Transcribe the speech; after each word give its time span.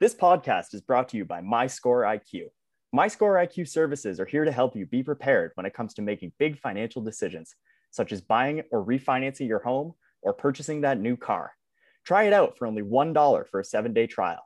This 0.00 0.14
podcast 0.14 0.74
is 0.74 0.80
brought 0.80 1.08
to 1.08 1.16
you 1.16 1.24
by 1.24 1.40
MyScoreIQ. 1.40 2.50
MyScoreIQ 2.94 3.66
services 3.66 4.20
are 4.20 4.26
here 4.26 4.44
to 4.44 4.52
help 4.52 4.76
you 4.76 4.86
be 4.86 5.02
prepared 5.02 5.50
when 5.56 5.66
it 5.66 5.74
comes 5.74 5.92
to 5.94 6.02
making 6.02 6.30
big 6.38 6.56
financial 6.60 7.02
decisions, 7.02 7.56
such 7.90 8.12
as 8.12 8.20
buying 8.20 8.62
or 8.70 8.86
refinancing 8.86 9.48
your 9.48 9.58
home 9.58 9.94
or 10.22 10.32
purchasing 10.32 10.82
that 10.82 11.00
new 11.00 11.16
car. 11.16 11.50
Try 12.04 12.28
it 12.28 12.32
out 12.32 12.56
for 12.56 12.68
only 12.68 12.82
$1 12.82 13.48
for 13.48 13.58
a 13.58 13.64
seven 13.64 13.92
day 13.92 14.06
trial. 14.06 14.38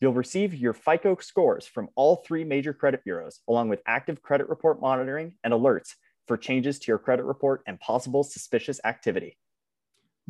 You'll 0.00 0.12
receive 0.12 0.54
your 0.54 0.74
FICO 0.74 1.16
scores 1.16 1.66
from 1.66 1.88
all 1.96 2.22
three 2.24 2.44
major 2.44 2.72
credit 2.72 3.02
bureaus, 3.02 3.40
along 3.48 3.68
with 3.68 3.82
active 3.88 4.22
credit 4.22 4.48
report 4.48 4.80
monitoring 4.80 5.34
and 5.42 5.52
alerts 5.52 5.94
for 6.28 6.36
changes 6.36 6.78
to 6.78 6.86
your 6.86 6.98
credit 6.98 7.24
report 7.24 7.62
and 7.66 7.80
possible 7.80 8.22
suspicious 8.22 8.80
activity. 8.84 9.36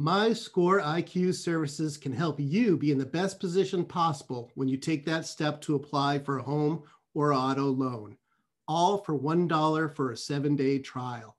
My 0.01 0.32
Score 0.32 0.80
IQ 0.80 1.35
services 1.35 1.98
can 1.98 2.14
help 2.14 2.41
you 2.41 2.79
be 2.79 2.91
in 2.91 2.96
the 2.96 3.05
best 3.05 3.39
position 3.39 3.85
possible 3.85 4.51
when 4.55 4.66
you 4.66 4.79
take 4.79 5.05
that 5.05 5.27
step 5.27 5.61
to 5.61 5.75
apply 5.75 6.20
for 6.20 6.38
a 6.38 6.42
home 6.42 6.84
or 7.12 7.34
auto 7.34 7.66
loan, 7.66 8.16
all 8.66 9.05
for 9.05 9.19
$1 9.19 9.95
for 9.95 10.11
a 10.11 10.16
seven 10.16 10.56
day 10.56 10.78
trial. 10.78 11.37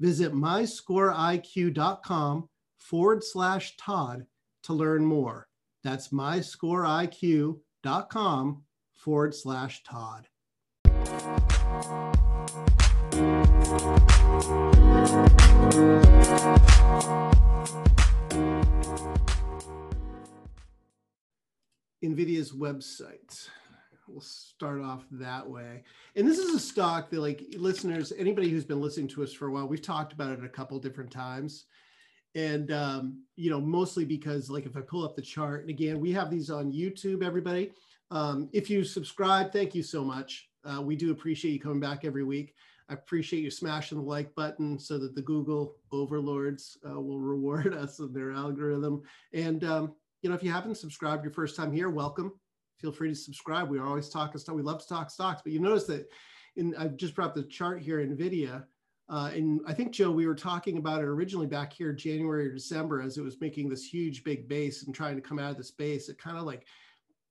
Visit 0.00 0.32
myscoreiq.com 0.32 2.48
forward 2.78 3.22
slash 3.22 3.76
Todd 3.76 4.24
to 4.62 4.72
learn 4.72 5.04
more. 5.04 5.46
That's 5.84 6.08
myscoreiq.com 6.08 8.62
forward 8.94 9.34
slash 9.34 9.82
Todd. 9.82 10.28
NVIDIA's 22.38 22.52
website. 22.52 23.48
We'll 24.06 24.20
start 24.20 24.80
off 24.80 25.04
that 25.12 25.48
way. 25.48 25.82
And 26.16 26.26
this 26.26 26.38
is 26.38 26.54
a 26.54 26.58
stock 26.58 27.10
that, 27.10 27.20
like 27.20 27.44
listeners, 27.56 28.12
anybody 28.16 28.48
who's 28.48 28.64
been 28.64 28.80
listening 28.80 29.08
to 29.08 29.22
us 29.22 29.32
for 29.32 29.48
a 29.48 29.52
while, 29.52 29.68
we've 29.68 29.82
talked 29.82 30.12
about 30.12 30.32
it 30.32 30.44
a 30.44 30.48
couple 30.48 30.78
different 30.78 31.10
times. 31.10 31.66
And, 32.34 32.70
um, 32.72 33.22
you 33.36 33.50
know, 33.50 33.60
mostly 33.60 34.04
because, 34.04 34.48
like, 34.48 34.64
if 34.64 34.76
I 34.76 34.80
pull 34.80 35.04
up 35.04 35.16
the 35.16 35.22
chart, 35.22 35.62
and 35.62 35.70
again, 35.70 36.00
we 36.00 36.12
have 36.12 36.30
these 36.30 36.50
on 36.50 36.72
YouTube, 36.72 37.22
everybody. 37.22 37.72
Um, 38.10 38.48
if 38.52 38.70
you 38.70 38.84
subscribe, 38.84 39.52
thank 39.52 39.74
you 39.74 39.82
so 39.82 40.04
much. 40.04 40.48
Uh, 40.64 40.80
we 40.80 40.96
do 40.96 41.10
appreciate 41.10 41.52
you 41.52 41.60
coming 41.60 41.80
back 41.80 42.04
every 42.04 42.24
week. 42.24 42.54
I 42.88 42.94
appreciate 42.94 43.42
you 43.42 43.50
smashing 43.50 43.98
the 43.98 44.04
like 44.04 44.34
button 44.34 44.78
so 44.78 44.98
that 44.98 45.14
the 45.14 45.22
Google 45.22 45.76
overlords 45.92 46.78
uh, 46.88 46.98
will 46.98 47.20
reward 47.20 47.74
us 47.74 47.98
in 47.98 48.12
their 48.14 48.32
algorithm. 48.32 49.02
And 49.34 49.64
um, 49.64 49.94
you 50.22 50.28
know, 50.28 50.34
if 50.34 50.42
you 50.42 50.50
haven't 50.50 50.76
subscribed 50.76 51.24
your 51.24 51.32
first 51.32 51.56
time 51.56 51.72
here, 51.72 51.90
welcome. 51.90 52.32
Feel 52.78 52.92
free 52.92 53.08
to 53.08 53.14
subscribe. 53.14 53.68
We 53.68 53.78
are 53.78 53.86
always 53.86 54.08
talking 54.08 54.38
stuff. 54.38 54.54
We 54.54 54.62
love 54.62 54.80
to 54.80 54.88
talk 54.88 55.10
stocks, 55.10 55.42
but 55.42 55.52
you 55.52 55.60
notice 55.60 55.84
that 55.84 56.08
in 56.56 56.74
I've 56.76 56.96
just 56.96 57.14
brought 57.14 57.34
the 57.34 57.44
chart 57.44 57.80
here, 57.80 57.98
NVIDIA. 57.98 58.64
Uh, 59.10 59.30
and 59.32 59.60
I 59.66 59.72
think 59.72 59.92
Joe, 59.92 60.10
we 60.10 60.26
were 60.26 60.34
talking 60.34 60.76
about 60.76 61.00
it 61.00 61.06
originally 61.06 61.46
back 61.46 61.72
here 61.72 61.92
January 61.92 62.48
or 62.48 62.52
December 62.52 63.00
as 63.00 63.16
it 63.16 63.24
was 63.24 63.40
making 63.40 63.68
this 63.68 63.86
huge 63.86 64.22
big 64.22 64.48
base 64.48 64.84
and 64.84 64.94
trying 64.94 65.16
to 65.16 65.22
come 65.22 65.38
out 65.38 65.50
of 65.50 65.56
this 65.56 65.70
base. 65.70 66.08
It 66.08 66.18
kind 66.18 66.36
of 66.36 66.44
like 66.44 66.66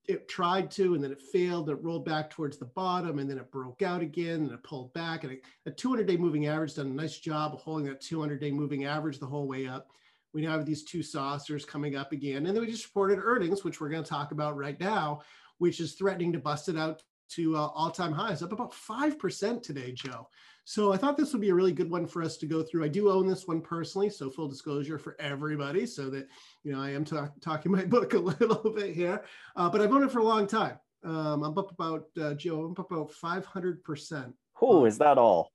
it 0.08 0.26
tried 0.26 0.70
to, 0.72 0.94
and 0.94 1.04
then 1.04 1.12
it 1.12 1.20
failed. 1.20 1.68
It 1.68 1.82
rolled 1.82 2.06
back 2.06 2.30
towards 2.30 2.56
the 2.56 2.64
bottom, 2.64 3.18
and 3.18 3.30
then 3.30 3.38
it 3.38 3.52
broke 3.52 3.82
out 3.82 4.00
again, 4.00 4.40
and 4.40 4.52
it 4.52 4.62
pulled 4.64 4.92
back. 4.94 5.22
And 5.22 5.38
a 5.66 5.70
200-day 5.70 6.16
moving 6.16 6.46
average 6.46 6.74
done 6.74 6.86
a 6.86 6.90
nice 6.90 7.18
job 7.18 7.52
of 7.52 7.60
holding 7.60 7.86
that 7.86 8.00
200-day 8.00 8.50
moving 8.50 8.86
average 8.86 9.18
the 9.18 9.26
whole 9.26 9.46
way 9.46 9.68
up. 9.68 9.88
We 10.32 10.42
now 10.42 10.52
have 10.52 10.66
these 10.66 10.84
two 10.84 11.02
saucers 11.02 11.64
coming 11.64 11.96
up 11.96 12.12
again. 12.12 12.46
And 12.46 12.54
then 12.54 12.60
we 12.60 12.70
just 12.70 12.84
reported 12.84 13.18
earnings, 13.22 13.64
which 13.64 13.80
we're 13.80 13.88
going 13.88 14.02
to 14.02 14.08
talk 14.08 14.32
about 14.32 14.56
right 14.56 14.78
now, 14.78 15.20
which 15.58 15.80
is 15.80 15.94
threatening 15.94 16.32
to 16.32 16.38
bust 16.38 16.68
it 16.68 16.76
out 16.76 17.02
to 17.30 17.56
uh, 17.56 17.68
all 17.74 17.90
time 17.90 18.12
highs, 18.12 18.42
up 18.42 18.52
about 18.52 18.72
5% 18.72 19.62
today, 19.62 19.92
Joe. 19.92 20.28
So 20.64 20.92
I 20.92 20.98
thought 20.98 21.16
this 21.16 21.32
would 21.32 21.40
be 21.40 21.48
a 21.48 21.54
really 21.54 21.72
good 21.72 21.90
one 21.90 22.06
for 22.06 22.22
us 22.22 22.36
to 22.38 22.46
go 22.46 22.62
through. 22.62 22.84
I 22.84 22.88
do 22.88 23.10
own 23.10 23.26
this 23.26 23.46
one 23.46 23.62
personally, 23.62 24.10
so 24.10 24.30
full 24.30 24.48
disclosure 24.48 24.98
for 24.98 25.16
everybody, 25.18 25.86
so 25.86 26.10
that 26.10 26.28
you 26.62 26.72
know 26.72 26.80
I 26.80 26.90
am 26.90 27.06
talk- 27.06 27.40
talking 27.40 27.72
my 27.72 27.84
book 27.86 28.12
a 28.12 28.18
little 28.18 28.70
bit 28.70 28.94
here. 28.94 29.24
Uh, 29.56 29.70
but 29.70 29.80
I've 29.80 29.90
owned 29.92 30.04
it 30.04 30.12
for 30.12 30.18
a 30.18 30.24
long 30.24 30.46
time. 30.46 30.78
Um, 31.04 31.42
I'm 31.42 31.56
up 31.56 31.70
about 31.70 32.04
uh, 32.20 32.34
Joe. 32.34 32.64
I'm 32.64 32.72
up 32.72 32.90
about 32.90 33.12
500 33.12 33.82
percent. 33.82 34.34
Oh, 34.60 34.84
is 34.84 34.98
that 34.98 35.16
all? 35.16 35.52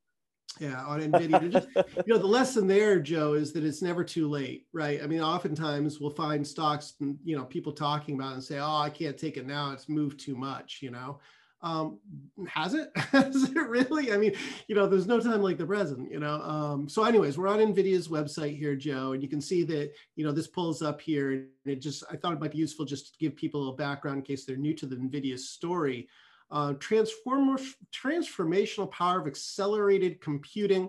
Yeah, 0.60 0.84
on 0.86 1.00
NVIDIA. 1.02 1.52
just, 1.52 1.68
you 1.76 2.14
know, 2.14 2.18
the 2.18 2.28
lesson 2.28 2.68
there, 2.68 3.00
Joe, 3.00 3.34
is 3.34 3.54
that 3.54 3.64
it's 3.64 3.82
never 3.82 4.04
too 4.04 4.30
late, 4.30 4.68
right? 4.74 5.02
I 5.04 5.08
mean, 5.08 5.22
oftentimes 5.22 6.00
we'll 6.00 6.12
find 6.12 6.46
stocks, 6.46 6.94
and 7.00 7.18
you 7.24 7.36
know, 7.36 7.46
people 7.46 7.74
talking 7.74 8.16
about 8.16 8.34
and 8.34 8.44
say, 8.44 8.60
"Oh, 8.60 8.78
I 8.78 8.90
can't 8.90 9.18
take 9.18 9.38
it 9.38 9.48
now; 9.48 9.72
it's 9.72 9.90
moved 9.90 10.20
too 10.20 10.36
much," 10.36 10.80
you 10.82 10.92
know. 10.92 11.20
Um, 11.64 12.00
has 12.46 12.74
it? 12.74 12.92
has 12.96 13.50
it 13.50 13.56
really? 13.56 14.12
I 14.12 14.18
mean, 14.18 14.34
you 14.68 14.76
know, 14.76 14.86
there's 14.86 15.08
no 15.08 15.20
time 15.22 15.42
like 15.42 15.58
the 15.58 15.66
present, 15.66 16.12
you 16.12 16.20
know. 16.20 16.42
Um, 16.42 16.90
so, 16.90 17.06
anyways, 17.06 17.38
we're 17.38 17.48
on 17.48 17.60
NVIDIA's 17.60 18.10
website 18.10 18.58
here, 18.58 18.76
Joe, 18.76 19.14
and 19.14 19.24
you 19.24 19.30
can 19.30 19.40
see 19.40 19.64
that, 19.64 19.92
you 20.18 20.26
know, 20.26 20.34
this 20.34 20.48
pulls 20.48 20.82
up 20.82 21.00
here, 21.00 21.32
and 21.32 21.48
it 21.66 21.82
just, 21.82 22.04
I 22.12 22.18
thought 22.18 22.34
it 22.34 22.42
might 22.42 22.52
be 22.52 22.58
useful 22.58 22.86
just 22.86 23.14
to 23.14 23.20
give 23.20 23.36
people 23.38 23.70
a 23.70 23.76
background 23.76 24.18
in 24.18 24.24
case 24.24 24.44
they're 24.44 24.58
new 24.58 24.74
to 24.74 24.86
the 24.86 24.98
NVIDIA 24.98 25.40
story 25.40 26.10
uh, 26.54 26.74
transformational 26.76 28.90
power 28.92 29.20
of 29.20 29.28
accelerated 29.28 30.22
computing 30.22 30.88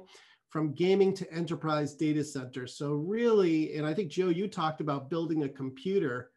from 0.51 0.75
gaming 0.75 1.15
to 1.15 1.33
enterprise 1.33 1.95
data 1.95 2.23
centers. 2.23 2.77
So 2.77 2.93
really, 2.93 3.77
and 3.77 3.87
I 3.87 3.95
think 3.95 4.11
Joe, 4.11 4.29
you 4.29 4.47
talked 4.47 4.83
about 4.83 5.11
building 5.11 5.43
a 5.43 5.49
computer 5.49 6.31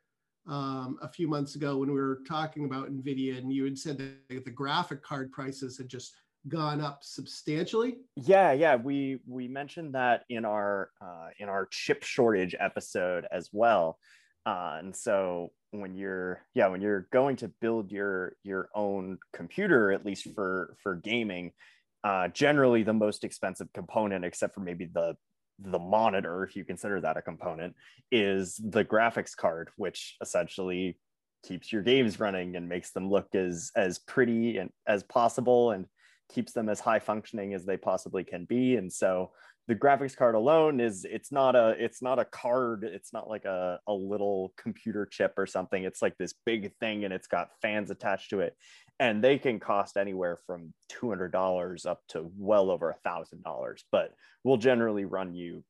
um, 0.48 0.98
a 1.02 1.10
few 1.10 1.28
months 1.28 1.56
ago 1.56 1.78
when 1.78 1.90
we 1.90 2.00
were 2.00 2.22
talking 2.26 2.66
about 2.66 2.90
NVIDIA 2.90 3.38
and 3.38 3.52
you 3.52 3.66
had 3.66 3.78
said 3.78 3.98
that 3.98 4.46
the 4.46 4.52
graphic 4.52 5.04
card 5.04 5.32
prices 5.32 5.78
had 5.78 5.90
just 5.90 6.16
gone 6.48 6.80
up 6.80 7.04
substantially. 7.04 7.98
Yeah 8.16 8.54
yeah. 8.54 8.78
We 8.78 9.20
we 9.28 9.50
mentioned 9.50 9.94
that 9.96 10.24
in 10.30 10.46
our 10.46 10.90
uh, 11.02 11.28
in 11.38 11.50
our 11.50 11.68
chip 11.70 12.02
shortage 12.02 12.56
episode 12.58 13.28
as 13.30 13.50
well. 13.52 14.00
Uh, 14.46 14.78
and 14.80 14.96
so 14.96 15.52
when 15.72 15.96
you're 15.96 16.42
yeah 16.54 16.68
when 16.68 16.82
you're 16.82 17.08
going 17.12 17.36
to 17.36 17.52
build 17.62 17.92
your 17.92 18.34
your 18.44 18.70
own 18.74 19.18
computer 19.34 19.92
at 19.92 20.06
least 20.06 20.28
for 20.34 20.76
for 20.82 20.96
gaming 20.96 21.52
uh, 22.04 22.28
generally 22.30 22.84
the 22.84 22.94
most 22.94 23.24
expensive 23.24 23.68
component 23.74 24.24
except 24.24 24.54
for 24.54 24.62
maybe 24.62 24.86
the 24.86 25.16
the 25.60 25.80
monitor 25.80 26.44
if 26.44 26.56
you 26.56 26.64
consider 26.64 27.02
that 27.02 27.18
a 27.18 27.22
component 27.22 27.76
is 28.12 28.62
the 28.64 28.86
graphics 28.86 29.36
card 29.36 29.70
which 29.76 30.16
essentially 30.22 30.98
keeps 31.46 31.72
your 31.72 31.82
games 31.82 32.20
running 32.20 32.56
and 32.56 32.70
makes 32.70 32.92
them 32.92 33.10
look 33.10 33.34
as 33.36 33.72
as 33.76 34.00
pretty 34.00 34.58
and 34.58 34.70
as 34.88 35.04
possible 35.04 35.72
and 35.72 35.86
keeps 36.34 36.52
them 36.52 36.70
as 36.70 36.80
high 36.80 37.00
functioning 37.00 37.54
as 37.54 37.66
they 37.66 37.78
possibly 37.78 38.24
can 38.24 38.46
be. 38.46 38.76
And 38.76 38.92
so 38.92 39.32
the 39.68 39.76
graphics 39.76 40.16
card 40.16 40.36
alone 40.36 40.80
is 40.80 41.06
it's 41.10 41.32
not 41.32 41.56
a 41.56 41.76
it's 41.78 42.02
not 42.02 42.20
a 42.20 42.26
card 42.26 42.84
it's 42.86 43.12
not 43.12 43.30
like 43.30 43.46
a, 43.46 43.80
a 43.88 43.94
little 43.94 44.54
computer 44.58 45.06
chip 45.06 45.34
or 45.38 45.46
something. 45.46 45.84
It's 45.84 46.02
like 46.02 46.18
this 46.18 46.34
big 46.46 46.74
thing 46.80 47.04
and 47.04 47.14
it's 47.14 47.28
got 47.28 47.50
fans 47.62 47.92
attached 47.92 48.30
to 48.30 48.40
it. 48.40 48.56
And 49.00 49.24
they 49.24 49.38
can 49.38 49.60
cost 49.60 49.98
anywhere 49.98 50.38
from 50.48 50.74
$200 50.92 51.86
up 51.86 52.02
to 52.10 52.32
well 52.38 52.72
over 52.72 52.90
a 52.90 52.96
thousand 53.04 53.44
dollars 53.44 53.84
but 53.92 54.14
we'll 54.44 54.58
generally 54.58 55.06
run 55.06 55.34
you 55.34 55.64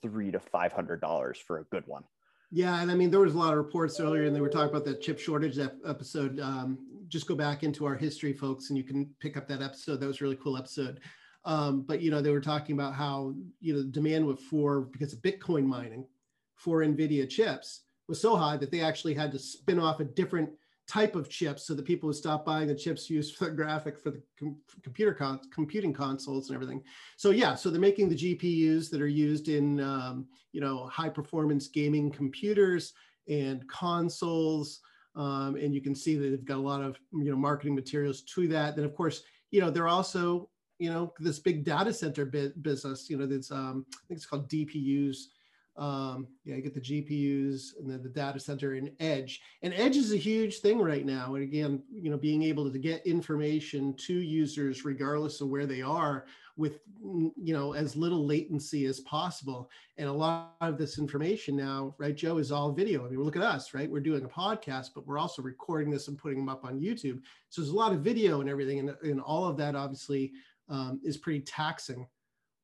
three 0.00 0.30
to 0.32 0.40
five 0.40 0.72
hundred 0.72 1.00
dollars 1.00 1.38
for 1.38 1.58
a 1.58 1.64
good 1.64 1.84
one. 1.86 2.04
Yeah 2.50 2.80
and 2.80 2.90
i 2.90 2.94
mean 2.94 3.10
there 3.10 3.20
was 3.20 3.34
a 3.34 3.38
lot 3.38 3.52
of 3.52 3.58
reports 3.58 4.00
earlier 4.00 4.24
and 4.24 4.34
they 4.34 4.40
were 4.40 4.48
talking 4.48 4.70
about 4.70 4.84
the 4.84 4.94
chip 4.94 5.18
shortage 5.18 5.58
episode 5.58 6.40
um, 6.40 6.78
just 7.08 7.26
go 7.26 7.34
back 7.34 7.62
into 7.62 7.84
our 7.84 7.94
history 7.94 8.32
folks 8.32 8.70
and 8.70 8.78
you 8.78 8.84
can 8.84 9.08
pick 9.20 9.36
up 9.36 9.46
that 9.46 9.60
episode. 9.60 10.00
That 10.00 10.06
was 10.06 10.20
a 10.20 10.24
really 10.24 10.38
cool 10.42 10.56
episode 10.56 11.00
um, 11.44 11.82
but 11.82 12.00
you 12.00 12.10
know, 12.10 12.20
they 12.20 12.30
were 12.30 12.40
talking 12.40 12.74
about 12.74 12.94
how 12.94 13.34
you 13.60 13.74
know 13.74 13.82
demand 13.82 14.38
for 14.38 14.82
because 14.82 15.12
of 15.12 15.20
Bitcoin 15.20 15.64
mining 15.64 16.06
for 16.54 16.80
NVIDIA 16.80 17.28
chips 17.28 17.82
was 18.08 18.20
so 18.20 18.36
high 18.36 18.56
that 18.56 18.70
they 18.70 18.80
actually 18.80 19.14
had 19.14 19.32
to 19.32 19.38
spin 19.38 19.78
off 19.78 20.00
a 20.00 20.04
different 20.04 20.50
type 20.88 21.14
of 21.14 21.28
chips 21.28 21.66
so 21.66 21.74
that 21.74 21.84
people 21.84 22.08
would 22.08 22.16
stop 22.16 22.44
buying 22.44 22.66
the 22.66 22.74
chips 22.74 23.08
used 23.08 23.36
for 23.36 23.46
the 23.46 23.50
graphic 23.50 23.98
for 23.98 24.10
the 24.10 24.22
com- 24.38 24.56
computer 24.82 25.14
con- 25.14 25.40
computing 25.52 25.92
consoles 25.92 26.48
and 26.48 26.54
everything. 26.54 26.82
So 27.16 27.30
yeah, 27.30 27.54
so 27.54 27.70
they're 27.70 27.80
making 27.80 28.08
the 28.08 28.16
GPUs 28.16 28.90
that 28.90 29.00
are 29.00 29.08
used 29.08 29.48
in 29.48 29.80
um, 29.80 30.26
you 30.52 30.60
know 30.60 30.86
high 30.86 31.08
performance 31.08 31.68
gaming 31.68 32.10
computers 32.10 32.92
and 33.28 33.66
consoles. 33.68 34.80
Um, 35.14 35.56
and 35.56 35.74
you 35.74 35.80
can 35.80 35.94
see 35.94 36.16
that 36.16 36.30
they've 36.30 36.44
got 36.44 36.56
a 36.56 36.60
lot 36.60 36.82
of 36.82 36.98
you 37.12 37.30
know 37.30 37.36
marketing 37.36 37.74
materials 37.74 38.22
to 38.34 38.48
that. 38.48 38.76
Then 38.76 38.84
of 38.84 38.94
course 38.94 39.22
you 39.50 39.60
know 39.60 39.70
they're 39.70 39.88
also 39.88 40.48
you 40.78 40.90
know 40.90 41.12
this 41.18 41.38
big 41.38 41.64
data 41.64 41.92
center 41.92 42.24
business 42.24 43.08
you 43.08 43.16
know 43.16 43.26
that's 43.26 43.50
um, 43.50 43.86
i 43.94 43.98
think 44.08 44.18
it's 44.18 44.26
called 44.26 44.48
dpus 44.48 45.28
Um, 45.76 46.28
yeah, 46.44 46.56
you 46.56 46.62
get 46.62 46.74
the 46.74 46.80
GPUs 46.80 47.78
and 47.78 47.90
then 47.90 48.02
the 48.02 48.08
data 48.10 48.38
center 48.38 48.74
and 48.74 48.90
edge. 49.00 49.40
And 49.62 49.72
edge 49.72 49.96
is 49.96 50.12
a 50.12 50.18
huge 50.18 50.58
thing 50.58 50.78
right 50.78 51.06
now. 51.06 51.34
And 51.34 51.42
again, 51.42 51.82
you 51.90 52.10
know, 52.10 52.18
being 52.18 52.42
able 52.42 52.70
to 52.70 52.78
get 52.78 53.06
information 53.06 53.94
to 54.06 54.12
users 54.12 54.84
regardless 54.84 55.40
of 55.40 55.48
where 55.48 55.64
they 55.64 55.80
are 55.80 56.26
with 56.58 56.80
you 57.00 57.54
know 57.54 57.72
as 57.72 57.96
little 57.96 58.26
latency 58.26 58.84
as 58.84 59.00
possible. 59.00 59.70
And 59.96 60.08
a 60.08 60.12
lot 60.12 60.56
of 60.60 60.76
this 60.76 60.98
information 60.98 61.56
now, 61.56 61.94
right, 61.96 62.14
Joe, 62.14 62.36
is 62.36 62.52
all 62.52 62.72
video. 62.72 63.06
I 63.06 63.08
mean, 63.08 63.22
look 63.22 63.36
at 63.36 63.42
us, 63.42 63.72
right? 63.72 63.90
We're 63.90 64.00
doing 64.00 64.26
a 64.26 64.28
podcast, 64.28 64.88
but 64.94 65.06
we're 65.06 65.18
also 65.18 65.40
recording 65.40 65.90
this 65.90 66.08
and 66.08 66.18
putting 66.18 66.38
them 66.38 66.50
up 66.50 66.66
on 66.66 66.80
YouTube. 66.80 67.22
So 67.48 67.62
there's 67.62 67.72
a 67.72 67.76
lot 67.76 67.92
of 67.92 68.00
video 68.00 68.42
and 68.42 68.50
everything, 68.50 68.78
and, 68.80 68.94
and 69.02 69.20
all 69.22 69.46
of 69.46 69.56
that 69.56 69.74
obviously 69.74 70.32
um, 70.68 71.00
is 71.04 71.16
pretty 71.16 71.40
taxing 71.40 72.06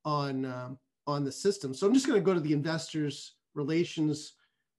on 0.05 0.45
um, 0.45 0.79
on 1.07 1.25
the 1.25 1.33
system. 1.33 1.75
So 1.75 1.87
I'm 1.87 1.95
just 1.95 2.07
going 2.07 2.21
to 2.21 2.25
go 2.25 2.35
to 2.35 2.41
the 2.41 2.53
investors 2.53 3.35
relations 3.55 4.35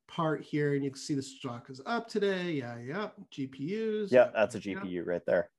part 0.08 0.42
here, 0.42 0.74
and 0.74 0.84
you 0.84 0.92
can 0.92 1.00
see 1.00 1.16
the 1.16 1.22
stock 1.22 1.70
is 1.70 1.82
up 1.86 2.08
today. 2.08 2.52
Yeah, 2.52 2.78
yeah. 2.80 3.10
GPUs. 3.32 4.12
Yeah, 4.12 4.30
that's 4.34 4.56
a 4.56 4.60
GPU 4.60 4.92
yeah. 4.92 5.02
right 5.06 5.26
there. 5.26 5.50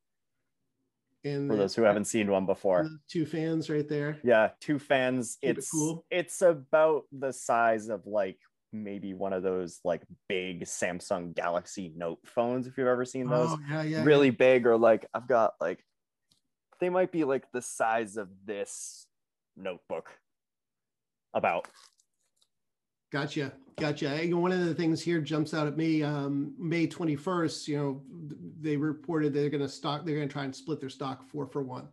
And 1.24 1.50
for 1.50 1.56
those 1.56 1.74
who 1.74 1.82
haven't 1.82 2.06
seen 2.06 2.30
one 2.30 2.46
before, 2.46 2.88
two 3.08 3.26
fans 3.26 3.68
right 3.68 3.86
there. 3.86 4.18
Yeah, 4.24 4.50
two 4.60 4.78
fans. 4.78 5.36
Keep 5.42 5.58
it's 5.58 5.66
it 5.66 5.70
cool. 5.70 6.06
It's 6.10 6.40
about 6.40 7.02
the 7.12 7.32
size 7.32 7.90
of 7.90 8.06
like 8.06 8.38
maybe 8.72 9.12
one 9.12 9.32
of 9.32 9.42
those 9.42 9.80
like 9.84 10.02
big 10.28 10.64
Samsung 10.64 11.34
Galaxy 11.34 11.92
Note 11.94 12.20
phones, 12.24 12.66
if 12.66 12.78
you've 12.78 12.86
ever 12.86 13.04
seen 13.04 13.28
those. 13.28 13.50
Oh, 13.50 13.58
yeah, 13.68 13.82
yeah, 13.82 14.04
really 14.04 14.28
yeah. 14.28 14.36
big, 14.38 14.66
or 14.66 14.78
like 14.78 15.06
I've 15.12 15.28
got 15.28 15.54
like 15.60 15.84
they 16.80 16.88
might 16.88 17.12
be 17.12 17.24
like 17.24 17.50
the 17.52 17.62
size 17.62 18.16
of 18.16 18.28
this 18.44 19.06
notebook 19.56 20.10
about. 21.34 21.68
Gotcha, 23.12 23.52
gotcha. 23.78 24.08
One 24.30 24.52
of 24.52 24.64
the 24.64 24.74
things 24.74 25.02
here 25.02 25.20
jumps 25.20 25.52
out 25.52 25.66
at 25.66 25.76
me. 25.76 26.02
Um, 26.02 26.54
May 26.58 26.86
twenty 26.86 27.16
first, 27.16 27.66
you 27.66 27.76
know, 27.76 28.02
they 28.60 28.76
reported 28.76 29.34
they're 29.34 29.50
going 29.50 29.62
to 29.62 29.68
stock. 29.68 30.04
They're 30.04 30.14
going 30.14 30.28
to 30.28 30.32
try 30.32 30.44
and 30.44 30.54
split 30.54 30.80
their 30.80 30.88
stock 30.88 31.28
four 31.28 31.46
for 31.46 31.62
one. 31.62 31.88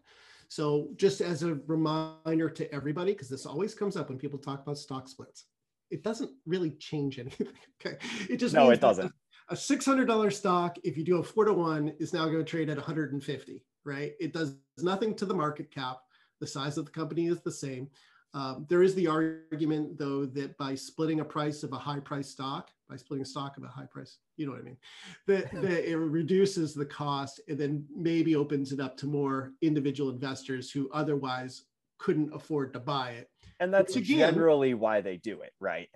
So 0.48 0.90
just 0.96 1.22
as 1.22 1.44
a 1.44 1.60
reminder 1.68 2.50
to 2.50 2.74
everybody, 2.74 3.14
because 3.14 3.30
this 3.30 3.46
always 3.46 3.74
comes 3.74 3.98
up 3.98 4.10
when 4.10 4.18
people 4.18 4.40
talk 4.40 4.62
about 4.62 4.78
stock 4.78 5.10
splits, 5.10 5.46
it 5.90 6.04
doesn't 6.04 6.32
really 6.46 6.72
change 6.72 7.20
anything. 7.20 7.48
okay, 7.84 7.98
it 8.30 8.38
just 8.38 8.54
no, 8.54 8.70
it 8.70 8.82
doesn't. 8.82 9.12
A 9.50 9.56
six 9.56 9.86
hundred 9.86 10.06
dollar 10.06 10.30
stock, 10.30 10.78
if 10.84 10.98
you 10.98 11.04
do 11.04 11.18
a 11.18 11.24
four 11.24 11.46
to 11.46 11.54
one, 11.54 11.94
is 12.00 12.14
now 12.14 12.26
going 12.26 12.38
to 12.38 12.44
trade 12.44 12.70
at 12.70 12.78
one 12.78 12.86
hundred 12.86 13.14
and 13.14 13.24
fifty. 13.24 13.64
Right? 13.88 14.12
It 14.20 14.34
does 14.34 14.58
nothing 14.78 15.16
to 15.16 15.26
the 15.26 15.34
market 15.34 15.72
cap. 15.72 16.02
The 16.42 16.48
size 16.48 16.78
of 16.78 16.86
the 16.86 16.92
company 16.92 17.28
is 17.28 17.42
the 17.42 17.52
same. 17.52 17.90
Um, 18.34 18.66
there 18.70 18.84
is 18.84 18.94
the 18.94 19.08
argument, 19.08 19.98
though, 19.98 20.26
that 20.26 20.58
by 20.58 20.76
splitting 20.76 21.22
a 21.22 21.26
price 21.26 21.64
of 21.64 21.72
a 21.72 21.78
high 21.78 22.02
price 22.02 22.30
stock, 22.30 22.70
by 22.90 22.98
splitting 22.98 23.26
stock 23.26 23.58
of 23.58 23.64
a 23.64 23.68
high 23.68 23.88
price, 23.90 24.18
you 24.36 24.46
know 24.46 24.52
what 24.52 24.62
I 24.62 24.66
mean, 24.66 24.78
that, 25.26 25.52
that 25.62 25.90
it 25.90 25.98
reduces 25.98 26.74
the 26.74 26.86
cost 26.86 27.40
and 27.48 27.58
then 27.58 27.86
maybe 27.96 28.36
opens 28.36 28.74
it 28.74 28.80
up 28.80 28.98
to 28.98 29.08
more 29.08 29.54
individual 29.62 30.12
investors 30.12 30.70
who 30.70 30.90
otherwise 30.92 31.64
couldn't 31.98 32.32
afford 32.34 32.74
to 32.74 32.80
buy 32.80 33.12
it. 33.12 33.30
And 33.60 33.74
that's 33.74 33.96
again, 33.96 34.20
generally 34.20 34.74
why 34.74 35.02
they 35.02 35.18
do 35.18 35.42
it, 35.42 35.54
right? 35.60 35.90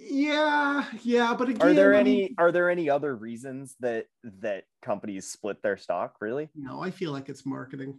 Yeah, 0.00 0.84
yeah, 1.02 1.34
but 1.34 1.48
again, 1.48 1.68
are 1.68 1.74
there 1.74 1.92
any 1.92 2.34
are 2.38 2.52
there 2.52 2.70
any 2.70 2.88
other 2.88 3.16
reasons 3.16 3.74
that 3.80 4.06
that 4.40 4.64
companies 4.80 5.28
split 5.28 5.60
their 5.60 5.76
stock? 5.76 6.16
Really? 6.20 6.48
No, 6.54 6.80
I 6.80 6.90
feel 6.90 7.10
like 7.10 7.28
it's 7.28 7.44
marketing. 7.44 7.98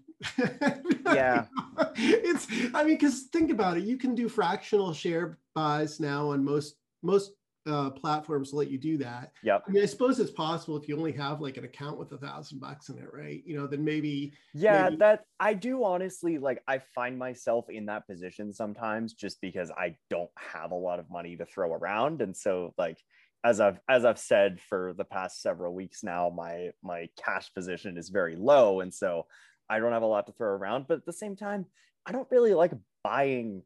yeah, 1.05 1.45
it's. 1.95 2.47
I 2.73 2.83
mean, 2.83 2.95
because 2.95 3.23
think 3.33 3.51
about 3.51 3.77
it, 3.77 3.83
you 3.83 3.97
can 3.97 4.15
do 4.15 4.29
fractional 4.29 4.93
share 4.93 5.37
buys 5.53 5.99
now 5.99 6.29
on 6.29 6.43
most 6.43 6.75
most 7.03 7.33
uh, 7.69 7.89
platforms 7.91 8.53
let 8.53 8.69
you 8.69 8.77
do 8.77 8.97
that. 8.97 9.31
Yeah. 9.43 9.59
I 9.67 9.71
mean, 9.71 9.83
I 9.83 9.85
suppose 9.85 10.19
it's 10.19 10.31
possible 10.31 10.77
if 10.77 10.87
you 10.87 10.97
only 10.97 11.11
have 11.13 11.41
like 11.41 11.57
an 11.57 11.65
account 11.65 11.97
with 11.97 12.11
a 12.11 12.17
thousand 12.17 12.59
bucks 12.59 12.89
in 12.89 12.97
it, 12.97 13.07
right? 13.13 13.41
You 13.45 13.57
know, 13.57 13.67
then 13.67 13.83
maybe. 13.83 14.33
Yeah, 14.53 14.85
maybe... 14.85 14.97
that 14.97 15.25
I 15.39 15.53
do 15.53 15.83
honestly 15.83 16.37
like. 16.37 16.61
I 16.67 16.79
find 16.95 17.17
myself 17.17 17.69
in 17.69 17.85
that 17.87 18.07
position 18.07 18.53
sometimes 18.53 19.13
just 19.13 19.39
because 19.41 19.71
I 19.71 19.95
don't 20.09 20.31
have 20.37 20.71
a 20.71 20.75
lot 20.75 20.99
of 20.99 21.09
money 21.09 21.35
to 21.37 21.45
throw 21.45 21.71
around, 21.73 22.21
and 22.21 22.35
so 22.35 22.73
like 22.77 22.97
as 23.43 23.59
I've 23.59 23.79
as 23.87 24.05
I've 24.05 24.19
said 24.19 24.59
for 24.59 24.93
the 24.97 25.05
past 25.05 25.41
several 25.41 25.73
weeks 25.73 26.03
now, 26.03 26.29
my 26.29 26.71
my 26.83 27.09
cash 27.23 27.53
position 27.53 27.97
is 27.97 28.09
very 28.09 28.35
low, 28.35 28.81
and 28.81 28.93
so 28.93 29.25
I 29.69 29.79
don't 29.79 29.93
have 29.93 30.03
a 30.03 30.07
lot 30.07 30.27
to 30.27 30.33
throw 30.33 30.49
around. 30.49 30.85
But 30.87 30.97
at 30.97 31.05
the 31.05 31.13
same 31.13 31.35
time, 31.35 31.65
I 32.05 32.11
don't 32.11 32.29
really 32.31 32.53
like 32.53 32.73
buying 33.03 33.61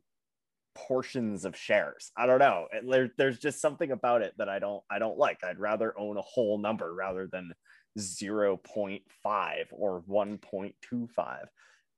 portions 0.76 1.46
of 1.46 1.56
shares. 1.56 2.12
I 2.18 2.26
don't 2.26 2.40
know. 2.40 2.68
There, 2.88 3.10
there's 3.18 3.40
just 3.40 3.62
something 3.62 3.92
about 3.92 4.22
it 4.22 4.34
that 4.38 4.50
I 4.50 4.60
don't 4.60 4.84
I 4.90 5.00
don't 5.00 5.18
like. 5.18 5.44
I'd 5.44 5.60
rather 5.60 5.98
own 5.98 6.18
a 6.18 6.22
whole 6.22 6.58
number 6.58 6.94
rather 6.94 7.28
than 7.28 7.54
0.5 7.98 9.02
or 9.72 10.04
1.25. 10.10 11.40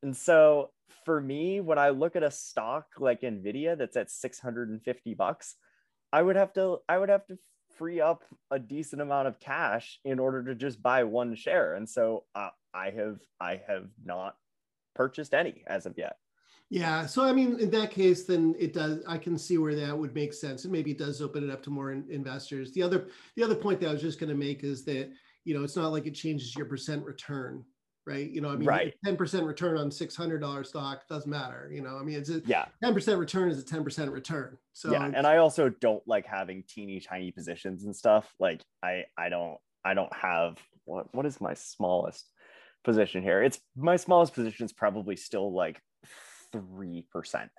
And 0.04 0.16
so 0.16 0.72
for 1.06 1.22
me, 1.22 1.62
when 1.62 1.80
I 1.80 1.90
look 1.90 2.16
at 2.16 2.24
a 2.24 2.32
stock 2.32 2.86
like 3.00 3.22
Nvidia 3.22 3.78
that's 3.78 3.98
at 3.98 4.12
650 4.12 5.14
bucks, 5.14 5.56
I 6.12 6.22
would 6.22 6.36
have 6.36 6.54
to 6.54 6.80
I 6.88 6.98
would 6.98 7.10
have 7.10 7.26
to 7.28 7.38
free 7.78 8.02
up 8.02 8.24
a 8.52 8.60
decent 8.60 9.02
amount 9.02 9.28
of 9.28 9.40
cash 9.40 10.00
in 10.06 10.20
order 10.20 10.44
to 10.46 10.56
just 10.56 10.82
buy 10.82 11.04
one 11.04 11.36
share. 11.36 11.74
And 11.76 11.90
so 11.90 12.26
uh, 12.36 12.50
I 12.74 12.92
have 12.92 13.20
I 13.40 13.62
have 13.68 13.88
not 14.04 14.36
purchased 14.96 15.34
any 15.34 15.64
as 15.68 15.86
of 15.86 15.98
yet. 15.98 16.18
Yeah. 16.70 17.06
So, 17.06 17.24
I 17.24 17.32
mean, 17.32 17.60
in 17.60 17.70
that 17.72 17.92
case, 17.92 18.24
then 18.24 18.56
it 18.58 18.74
does, 18.74 19.04
I 19.08 19.18
can 19.18 19.38
see 19.38 19.58
where 19.58 19.76
that 19.76 19.98
would 19.98 20.16
make 20.16 20.34
sense. 20.34 20.64
And 20.64 20.74
maybe 20.74 20.92
it 20.92 20.98
does 20.98 21.22
open 21.22 21.44
it 21.44 21.52
up 21.52 21.62
to 21.64 21.70
more 21.70 21.92
in, 21.92 22.06
investors. 22.10 22.72
The 22.74 22.82
other, 22.82 23.08
the 23.36 23.44
other 23.44 23.56
point 23.56 23.80
that 23.82 23.90
I 23.90 23.94
was 23.94 24.02
just 24.02 24.20
going 24.20 24.32
to 24.32 24.36
make 24.36 24.64
is 24.64 24.84
that, 24.86 25.12
you 25.44 25.56
know, 25.56 25.64
it's 25.64 25.76
not 25.76 25.92
like 25.92 26.08
it 26.08 26.16
changes 26.16 26.56
your 26.56 26.66
percent 26.66 27.06
return, 27.06 27.64
right? 28.08 28.30
You 28.30 28.42
know, 28.42 28.50
I 28.50 28.56
mean, 28.56 28.68
right. 28.68 28.94
10% 29.06 29.46
return 29.46 29.78
on 29.78 29.92
$600 29.92 30.66
stock 30.66 31.08
doesn't 31.08 31.30
matter. 31.30 31.70
You 31.72 31.82
know, 31.82 31.98
I 32.00 32.04
mean, 32.04 32.18
it's 32.18 32.32
a 32.32 32.42
yeah. 32.46 32.66
10% 32.84 33.20
return 33.20 33.52
is 33.52 33.60
a 33.60 33.66
10% 33.66 34.12
return. 34.12 34.58
So 34.74 34.92
yeah. 34.92 35.06
And 35.06 35.28
I 35.28 35.38
also 35.38 35.70
don't 35.70 36.06
like 36.08 36.26
having 36.26 36.64
teeny 36.68 37.00
tiny 37.00 37.32
positions 37.32 37.86
and 37.86 37.96
stuff. 37.96 38.34
Like 38.40 38.64
I, 38.84 39.06
I 39.16 39.30
don't, 39.30 39.58
I 39.84 39.94
don't 39.94 40.14
have 40.14 40.58
what, 40.86 41.14
what 41.14 41.28
is 41.28 41.40
my 41.40 41.54
smallest 41.54 42.28
position 42.84 43.22
here? 43.22 43.44
It's 43.44 43.60
my 43.76 43.98
smallest 43.98 44.34
position 44.34 44.66
is 44.66 44.74
probably 44.74 45.16
still 45.16 45.54
like 45.54 45.80
3%. 46.62 47.50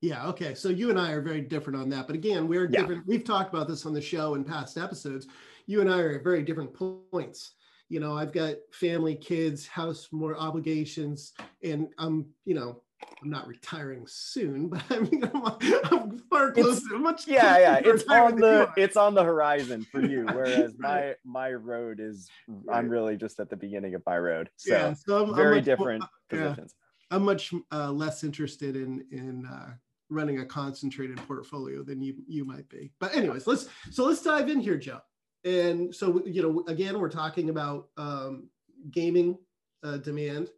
Yeah. 0.00 0.28
Okay. 0.28 0.54
So 0.54 0.68
you 0.68 0.90
and 0.90 0.98
I 0.98 1.12
are 1.12 1.20
very 1.20 1.42
different 1.42 1.78
on 1.78 1.90
that. 1.90 2.06
But 2.06 2.16
again, 2.16 2.48
we're 2.48 2.64
yeah. 2.70 2.80
different. 2.80 3.06
We've 3.06 3.24
talked 3.24 3.52
about 3.52 3.68
this 3.68 3.84
on 3.84 3.92
the 3.92 4.00
show 4.00 4.34
in 4.34 4.44
past 4.44 4.78
episodes. 4.78 5.26
You 5.66 5.80
and 5.80 5.90
I 5.90 6.00
are 6.00 6.12
at 6.12 6.24
very 6.24 6.42
different 6.42 6.72
points. 6.74 7.52
You 7.88 8.00
know, 8.00 8.16
I've 8.16 8.32
got 8.32 8.54
family, 8.72 9.16
kids, 9.16 9.66
house, 9.66 10.08
more 10.12 10.36
obligations, 10.38 11.32
and 11.62 11.88
I'm, 11.98 12.26
you 12.44 12.54
know, 12.54 12.82
I'm 13.22 13.30
not 13.30 13.48
retiring 13.48 14.04
soon, 14.06 14.68
but 14.70 14.82
I 14.90 15.00
mean, 15.00 15.28
I'm, 15.34 15.42
I'm 15.90 16.18
far 16.30 16.52
closer. 16.52 16.98
much 16.98 17.26
yeah, 17.26 17.58
yeah. 17.58 17.80
It's 17.84 18.04
on 18.04 18.36
the 18.36 18.72
it's 18.76 18.96
on 18.96 19.14
the 19.14 19.24
horizon 19.24 19.84
for 19.90 20.00
you, 20.00 20.24
whereas 20.32 20.74
my 20.78 21.14
my 21.24 21.52
road 21.52 22.00
is 22.00 22.28
right. 22.46 22.78
I'm 22.78 22.88
really 22.88 23.16
just 23.16 23.40
at 23.40 23.50
the 23.50 23.56
beginning 23.56 23.94
of 23.94 24.02
my 24.06 24.18
road. 24.18 24.50
So, 24.56 24.74
yeah, 24.74 24.94
so 24.94 25.24
I'm, 25.24 25.34
very 25.34 25.58
I'm 25.58 25.64
different 25.64 26.00
more, 26.02 26.08
positions. 26.28 26.74
I'm 27.10 27.24
much 27.24 27.52
uh, 27.72 27.90
less 27.90 28.24
interested 28.24 28.76
in 28.76 29.04
in 29.10 29.46
uh, 29.46 29.74
running 30.10 30.40
a 30.40 30.44
concentrated 30.44 31.16
portfolio 31.18 31.82
than 31.82 32.00
you 32.00 32.14
you 32.26 32.44
might 32.44 32.68
be. 32.68 32.92
But 33.00 33.14
anyways, 33.14 33.46
let's 33.46 33.68
so 33.90 34.04
let's 34.04 34.22
dive 34.22 34.48
in 34.48 34.60
here, 34.60 34.76
Joe. 34.76 35.00
And 35.44 35.94
so 35.94 36.22
you 36.26 36.42
know, 36.42 36.64
again, 36.66 36.98
we're 36.98 37.08
talking 37.08 37.50
about 37.50 37.88
um, 37.96 38.48
gaming 38.90 39.38
uh, 39.82 39.96
demand, 39.98 40.50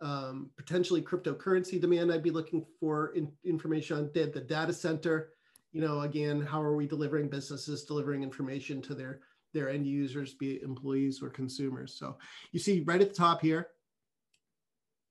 um, 0.00 0.50
potentially 0.56 1.02
cryptocurrency 1.02 1.80
demand. 1.80 2.12
I'd 2.12 2.22
be 2.22 2.30
looking 2.30 2.64
for 2.80 3.12
in, 3.14 3.30
information 3.44 3.98
on 3.98 4.10
the, 4.12 4.26
the 4.26 4.40
data 4.40 4.72
center. 4.72 5.30
You 5.72 5.80
know, 5.80 6.00
again, 6.00 6.40
how 6.40 6.62
are 6.62 6.76
we 6.76 6.86
delivering 6.86 7.28
businesses 7.28 7.84
delivering 7.84 8.22
information 8.22 8.82
to 8.82 8.94
their 8.94 9.20
their 9.52 9.70
end 9.70 9.86
users, 9.86 10.34
be 10.34 10.54
it 10.56 10.62
employees 10.62 11.22
or 11.22 11.30
consumers? 11.30 11.94
So 11.94 12.16
you 12.52 12.58
see 12.58 12.82
right 12.86 13.00
at 13.00 13.10
the 13.10 13.14
top 13.14 13.40
here, 13.40 13.68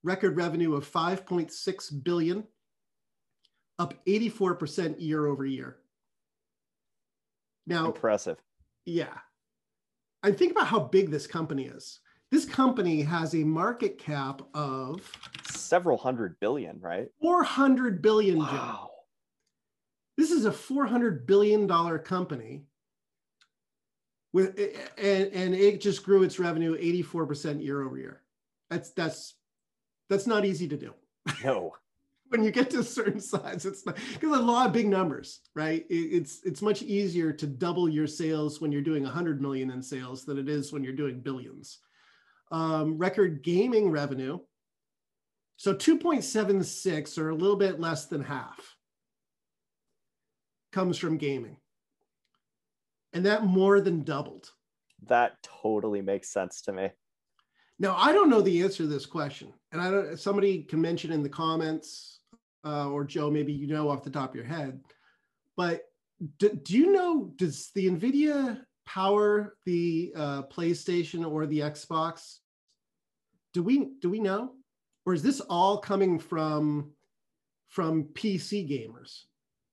record 0.04 0.36
revenue 0.36 0.76
of 0.76 0.90
5.6 0.90 2.04
billion, 2.04 2.44
up 3.80 3.94
84% 4.06 4.96
year 5.00 5.26
over 5.28 5.46
year. 5.46 5.78
Now, 7.66 7.88
impressive. 7.88 8.38
Yeah. 8.86 9.18
I 10.22 10.32
think 10.32 10.52
about 10.52 10.68
how 10.68 10.80
big 10.80 11.10
this 11.10 11.28
company 11.28 11.66
is. 11.66 12.00
This 12.32 12.46
company 12.46 13.02
has 13.02 13.36
a 13.36 13.44
market 13.44 13.98
cap 13.98 14.42
of 14.54 15.02
several 15.52 15.98
hundred 15.98 16.40
billion, 16.40 16.80
right? 16.80 17.08
400 17.22 18.02
billion. 18.02 18.40
Wow. 18.40 18.90
This 20.18 20.32
is 20.32 20.46
a 20.46 20.52
400 20.52 21.28
billion 21.28 21.68
dollar 21.68 22.00
company 22.00 22.66
with 24.32 24.58
and, 24.98 25.28
and 25.32 25.54
it 25.54 25.80
just 25.80 26.04
grew 26.04 26.24
its 26.24 26.40
revenue 26.40 26.76
84% 26.76 27.64
year 27.64 27.84
over 27.84 27.98
year. 27.98 28.22
That's 28.70 28.92
that's 28.92 29.36
that's 30.13 30.27
not 30.27 30.46
easy 30.46 30.67
to 30.67 30.77
do. 30.77 30.93
No. 31.43 31.74
when 32.29 32.43
you 32.43 32.51
get 32.51 32.70
to 32.72 32.79
a 32.79 32.84
certain 32.84 33.20
size, 33.20 33.65
it's 33.65 33.86
not 33.86 33.96
because 34.13 34.38
a 34.38 34.41
lot 34.41 34.67
of 34.67 34.74
big 34.74 34.88
numbers, 34.88 35.41
right? 35.55 35.86
It, 35.89 35.96
it's 35.96 36.41
it's 36.43 36.62
much 36.62 36.82
easier 36.82 37.32
to 37.32 37.48
double 37.48 37.89
your 37.89 38.08
sales 38.08 38.62
when 38.62 38.72
you're 38.72 38.82
doing 38.82 39.03
100 39.03 39.41
million 39.41 39.72
in 39.72 39.82
sales 39.82 40.25
than 40.25 40.38
it 40.38 40.50
is 40.50 40.72
when 40.72 40.84
you're 40.84 40.93
doing 40.93 41.20
billions. 41.20 41.79
Um, 42.51 42.98
record 42.98 43.43
gaming 43.43 43.89
revenue. 43.89 44.39
So 45.58 45.74
2.76 45.74 47.17
or 47.17 47.29
a 47.29 47.36
little 47.36 47.55
bit 47.55 47.79
less 47.79 48.08
than 48.08 48.24
half 48.24 48.75
comes 50.72 50.98
from 50.98 51.17
gaming. 51.17 51.58
And 53.13 53.25
that 53.27 53.46
more 53.46 53.79
than 53.79 54.03
doubled. 54.03 54.50
That 55.08 55.38
totally 55.43 56.01
makes 56.01 56.34
sense 56.34 56.62
to 56.63 56.74
me. 56.74 56.89
Now, 57.79 57.96
I 57.96 58.12
don't 58.12 58.29
know 58.29 58.41
the 58.41 58.63
answer 58.63 58.77
to 58.77 58.88
this 58.88 59.05
question, 59.05 59.53
and 59.74 59.82
I 59.82 59.92
don't. 59.92 60.20
Somebody 60.20 60.63
can 60.63 60.80
mention 60.80 61.12
in 61.12 61.24
the 61.24 61.30
comments, 61.30 62.20
uh, 62.63 62.89
or 62.89 63.03
Joe, 63.03 63.30
maybe 63.30 63.51
you 63.51 63.68
know 63.68 63.89
off 63.89 64.03
the 64.03 64.10
top 64.10 64.30
of 64.30 64.36
your 64.36 64.46
head. 64.46 64.80
But 65.58 65.82
do, 66.38 66.50
do 66.50 66.77
you 66.77 66.94
know? 66.94 67.34
Does 67.36 67.72
the 67.75 67.89
Nvidia 67.89 68.62
power 68.86 69.56
the 69.65 70.13
uh, 70.15 70.44
PlayStation 70.44 71.30
or 71.30 71.46
the 71.48 71.60
Xbox? 71.60 72.38
Do 73.53 73.63
we 73.63 73.89
do 74.00 74.10
we 74.10 74.20
know, 74.20 74.51
or 75.06 75.13
is 75.13 75.24
this 75.24 75.42
all 75.42 75.80
coming 75.80 76.20
from 76.20 76.92
from 77.68 78.06
PC 78.13 78.70
gamers? 78.70 79.24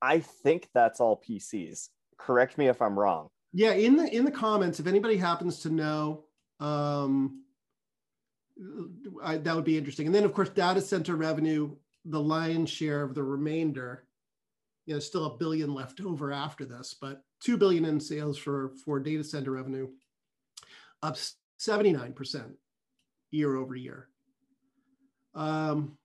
I 0.02 0.20
think 0.20 0.68
that's 0.74 0.98
all 1.00 1.22
PCs. 1.28 1.90
Correct 2.18 2.56
me 2.56 2.68
if 2.68 2.80
I'm 2.80 2.98
wrong. 2.98 3.28
Yeah, 3.52 3.72
in 3.72 3.96
the 3.96 4.14
in 4.14 4.24
the 4.24 4.30
comments, 4.30 4.80
if 4.80 4.86
anybody 4.86 5.18
happens 5.18 5.60
to 5.60 5.70
know, 5.70 6.24
um, 6.58 7.42
I, 9.22 9.38
that 9.38 9.54
would 9.54 9.64
be 9.64 9.78
interesting. 9.78 10.06
And 10.06 10.14
then, 10.14 10.24
of 10.24 10.32
course, 10.32 10.50
data 10.50 10.80
center 10.80 11.16
revenue, 11.16 11.76
the 12.04 12.20
lion's 12.20 12.70
share 12.70 13.02
of 13.02 13.14
the 13.14 13.22
remainder. 13.22 14.04
You 14.86 14.94
know, 14.94 15.00
still 15.00 15.26
a 15.26 15.36
billion 15.36 15.74
left 15.74 16.00
over 16.00 16.32
after 16.32 16.64
this, 16.64 16.94
but 17.00 17.22
two 17.40 17.56
billion 17.56 17.84
in 17.84 18.00
sales 18.00 18.36
for 18.36 18.72
for 18.84 18.98
data 18.98 19.22
center 19.22 19.52
revenue, 19.52 19.88
up 21.02 21.16
seventy 21.58 21.92
nine 21.92 22.12
percent 22.12 22.56
year 23.30 23.56
over 23.56 23.76
year. 23.76 24.08
Um, 25.34 25.96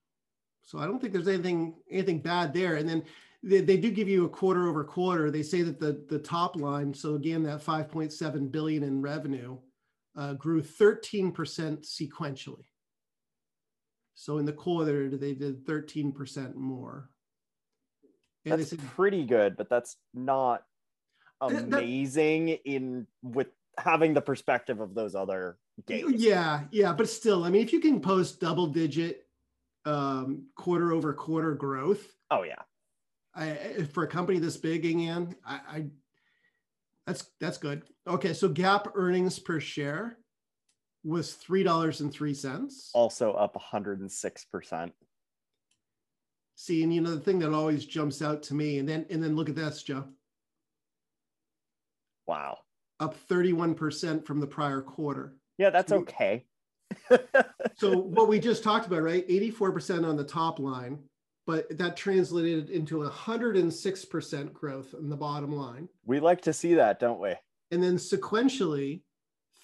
so 0.64 0.78
I 0.78 0.86
don't 0.86 1.00
think 1.00 1.14
there's 1.14 1.28
anything 1.28 1.76
anything 1.90 2.20
bad 2.20 2.54
there. 2.54 2.76
And 2.76 2.88
then 2.88 3.04
they, 3.44 3.62
they 3.62 3.78
do 3.78 3.92
give 3.92 4.10
you 4.10 4.26
a 4.26 4.30
quarter 4.30 4.68
over 4.68 4.84
quarter. 4.84 5.32
They 5.32 5.44
say 5.44 5.62
that 5.62 5.80
the 5.80 6.04
the 6.10 6.20
top 6.20 6.56
line, 6.56 6.94
so 6.94 7.16
again 7.16 7.44
that 7.44 7.64
5.7 7.64 8.52
billion 8.52 8.84
in 8.84 9.02
revenue, 9.02 9.58
uh, 10.18 10.34
grew 10.34 10.62
13% 10.62 11.34
sequentially. 11.34 12.66
So 14.16 14.38
in 14.38 14.46
the 14.46 14.54
quarter, 14.54 15.10
they 15.10 15.34
did 15.34 15.66
13% 15.66 16.56
more. 16.56 17.10
And 18.46 18.60
that's 18.60 18.74
pretty 18.96 19.26
good, 19.26 19.58
but 19.58 19.70
that's 19.70 19.98
not 20.14 20.64
amazing 21.42 22.46
that, 22.46 22.66
in 22.66 23.08
with 23.24 23.48
having 23.78 24.14
the 24.14 24.22
perspective 24.22 24.80
of 24.80 24.94
those 24.94 25.16
other 25.16 25.58
games. 25.86 26.22
Yeah, 26.22 26.62
yeah, 26.72 26.94
but 26.94 27.10
still, 27.10 27.44
I 27.44 27.50
mean, 27.50 27.64
if 27.64 27.74
you 27.74 27.80
can 27.80 28.00
post 28.00 28.40
double 28.40 28.68
digit 28.68 29.26
um, 29.86 30.48
quarter 30.56 30.92
over 30.92 31.14
quarter 31.14 31.54
growth. 31.54 32.06
Oh 32.32 32.44
yeah. 32.44 32.62
I, 33.36 33.84
for 33.94 34.04
a 34.04 34.08
company 34.08 34.40
this 34.40 34.58
big, 34.58 34.86
again, 34.86 35.36
I, 35.46 35.60
I 35.68 35.86
that's 37.08 37.30
that's 37.40 37.58
good. 37.58 37.84
Okay, 38.08 38.34
so 38.34 38.50
GAAP 38.50 38.92
earnings 38.96 39.40
per 39.40 39.60
share 39.60 40.18
was 41.04 41.34
three 41.34 41.64
dollars 41.64 42.02
and 42.02 42.12
three 42.12 42.34
cents. 42.34 42.90
Also 42.94 43.34
up 43.34 43.56
106 43.56 44.46
percent. 44.46 44.94
See, 46.56 46.84
and 46.84 46.94
you 46.94 47.02
know 47.02 47.12
the 47.12 47.20
thing 47.22 47.40
that 47.40 47.54
always 47.54 47.86
jumps 47.86 48.22
out 48.22 48.44
to 48.44 48.54
me, 48.54 48.80
and 48.80 48.88
then 48.88 49.06
and 49.10 49.22
then 49.22 49.36
look 49.36 49.50
at 49.50 49.56
this, 49.56 49.84
Joe. 49.84 50.06
Wow. 52.28 52.60
Up 53.00 53.16
31% 53.30 54.26
from 54.26 54.40
the 54.40 54.48
prior 54.48 54.82
quarter. 54.82 55.36
Yeah, 55.58 55.70
that's 55.70 55.90
so, 55.90 55.98
okay. 55.98 56.46
so 57.76 57.98
what 57.98 58.28
we 58.28 58.40
just 58.40 58.64
talked 58.64 58.88
about, 58.88 59.04
right? 59.04 59.28
84% 59.28 60.08
on 60.08 60.16
the 60.16 60.24
top 60.24 60.60
line, 60.60 61.00
but 61.46 61.78
that 61.78 61.96
translated 61.96 62.70
into 62.70 62.98
106% 62.98 64.54
growth 64.54 64.96
in 64.98 65.10
the 65.10 65.16
bottom 65.16 65.56
line. 65.56 65.88
We 66.06 66.20
like 66.20 66.42
to 66.42 66.54
see 66.54 66.74
that, 66.76 67.00
don't 67.00 67.20
we? 67.20 67.36
And 67.72 67.84
then 67.84 67.98
sequentially, 67.98 69.02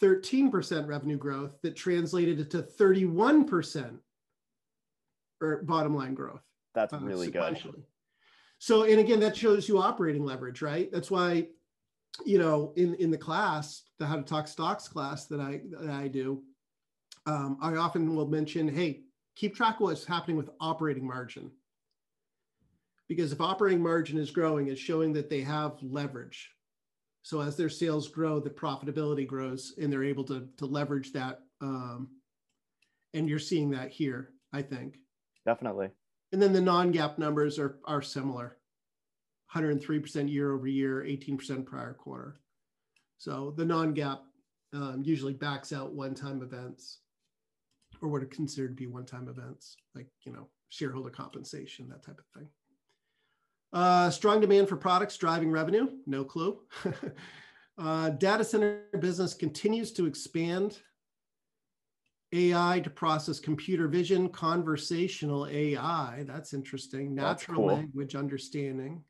13% 0.01 0.88
revenue 0.88 1.17
growth 1.17 1.61
that 1.61 1.75
translated 1.75 2.50
to 2.50 2.61
31% 2.63 3.97
or 5.39 5.63
bottom 5.63 5.95
line 5.95 6.13
growth. 6.13 6.41
That's 6.73 6.93
uh, 6.93 7.00
really 7.00 7.29
good. 7.29 7.59
So, 8.57 8.83
and 8.83 9.00
again, 9.00 9.19
that 9.21 9.35
shows 9.35 9.67
you 9.67 9.79
operating 9.79 10.23
leverage, 10.23 10.61
right? 10.61 10.91
That's 10.91 11.09
why, 11.09 11.47
you 12.25 12.38
know, 12.38 12.73
in 12.75 12.93
in 12.95 13.09
the 13.09 13.17
class, 13.17 13.83
the 13.97 14.05
How 14.05 14.17
to 14.17 14.23
Talk 14.23 14.47
Stocks 14.47 14.88
class 14.88 15.25
that 15.27 15.39
I 15.39 15.61
that 15.79 15.89
I 15.89 16.07
do, 16.07 16.43
um, 17.25 17.57
I 17.61 17.75
often 17.75 18.15
will 18.15 18.27
mention, 18.27 18.67
hey, 18.67 19.01
keep 19.35 19.55
track 19.55 19.75
of 19.75 19.81
what's 19.81 20.05
happening 20.05 20.38
with 20.38 20.50
operating 20.59 21.07
margin 21.07 21.51
because 23.12 23.34
if 23.34 23.41
operating 23.41 23.84
margin 23.84 24.18
is 24.18 24.32
growing, 24.32 24.70
it's 24.70 24.80
showing 24.80 25.12
that 25.12 25.30
they 25.30 25.41
have 25.41 25.74
leverage. 25.82 26.50
So 27.24 27.41
as 27.41 27.58
their 27.58 27.68
sales 27.68 28.08
grow, 28.08 28.39
the 28.39 28.50
profitability 28.50 29.27
grows, 29.27 29.74
and 29.77 29.91
they're 29.91 30.06
able 30.06 30.24
to 30.24 30.48
to 30.56 30.65
leverage 30.65 31.12
that. 31.12 31.41
Um, 31.60 32.08
and 33.13 33.27
you're 33.27 33.38
seeing 33.38 33.70
that 33.72 33.91
here, 33.91 34.30
I 34.53 34.62
think. 34.62 34.96
Definitely. 35.46 35.89
And 36.32 36.41
then 36.41 36.53
the 36.53 36.62
non-GAAP 36.62 37.18
numbers 37.18 37.60
are 37.60 37.80
are 37.84 38.01
similar, 38.01 38.60
103% 39.53 40.32
year 40.32 40.53
over 40.53 40.68
year, 40.68 41.01
18% 41.06 41.65
prior 41.65 41.94
quarter. 41.94 42.39
So 43.18 43.53
the 43.58 43.65
non-GAAP 43.65 44.20
um, 44.72 45.03
usually 45.03 45.34
backs 45.34 45.74
out 45.74 45.91
one-time 45.91 46.41
events, 46.41 47.00
or 48.01 48.08
what 48.08 48.24
are 48.24 48.27
considered 48.27 48.70
to 48.70 48.74
be 48.82 48.88
one-time 48.88 49.27
events, 49.27 49.75
like 49.96 50.08
you 50.25 50.32
know 50.32 50.48
shareholder 50.70 51.10
compensation, 51.10 51.89
that 51.89 52.06
type 52.06 52.18
of 52.18 52.39
thing. 52.39 52.48
Uh, 53.73 54.09
strong 54.09 54.41
demand 54.41 54.67
for 54.67 54.75
products 54.75 55.17
driving 55.17 55.51
revenue, 55.51 55.87
no 56.05 56.23
clue. 56.23 56.59
uh, 57.77 58.09
data 58.09 58.43
center 58.43 58.83
business 58.99 59.33
continues 59.33 59.91
to 59.93 60.05
expand. 60.05 60.79
AI 62.33 62.79
to 62.81 62.89
process 62.89 63.39
computer 63.39 63.89
vision, 63.89 64.29
conversational 64.29 65.47
AI, 65.47 66.23
that's 66.25 66.53
interesting. 66.53 67.13
Natural 67.13 67.57
cool. 67.57 67.67
language 67.67 68.15
understanding. 68.15 69.03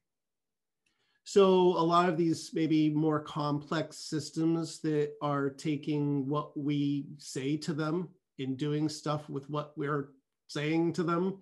So 1.23 1.45
a 1.47 1.85
lot 1.85 2.09
of 2.09 2.17
these 2.17 2.49
maybe 2.53 2.89
more 2.89 3.19
complex 3.19 3.97
systems 3.97 4.79
that 4.81 5.11
are 5.21 5.51
taking 5.51 6.27
what 6.27 6.57
we 6.57 7.05
say 7.17 7.57
to 7.57 7.73
them 7.73 8.09
and 8.39 8.57
doing 8.57 8.89
stuff 8.89 9.29
with 9.29 9.47
what 9.49 9.77
we're 9.77 10.09
saying 10.47 10.93
to 10.93 11.03
them 11.03 11.37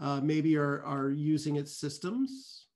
uh, 0.00 0.20
maybe 0.22 0.56
are, 0.56 0.82
are 0.84 1.10
using 1.10 1.56
its 1.56 1.72
systems. 1.72 2.66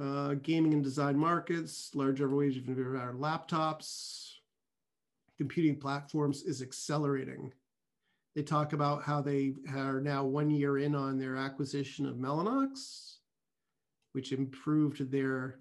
Uh, 0.00 0.34
gaming 0.42 0.72
and 0.72 0.82
design 0.82 1.16
markets, 1.18 1.90
large 1.94 2.20
overweight 2.22 2.56
of 2.56 2.78
our 2.96 3.12
laptops, 3.12 4.32
computing 5.36 5.78
platforms 5.78 6.42
is 6.42 6.62
accelerating. 6.62 7.52
They 8.34 8.42
talk 8.42 8.72
about 8.72 9.02
how 9.02 9.20
they 9.20 9.54
are 9.74 10.00
now 10.00 10.24
one 10.24 10.50
year 10.50 10.78
in 10.78 10.94
on 10.94 11.18
their 11.18 11.36
acquisition 11.36 12.06
of 12.06 12.16
Mellanox, 12.16 13.16
which 14.12 14.32
improved 14.32 15.10
their 15.10 15.58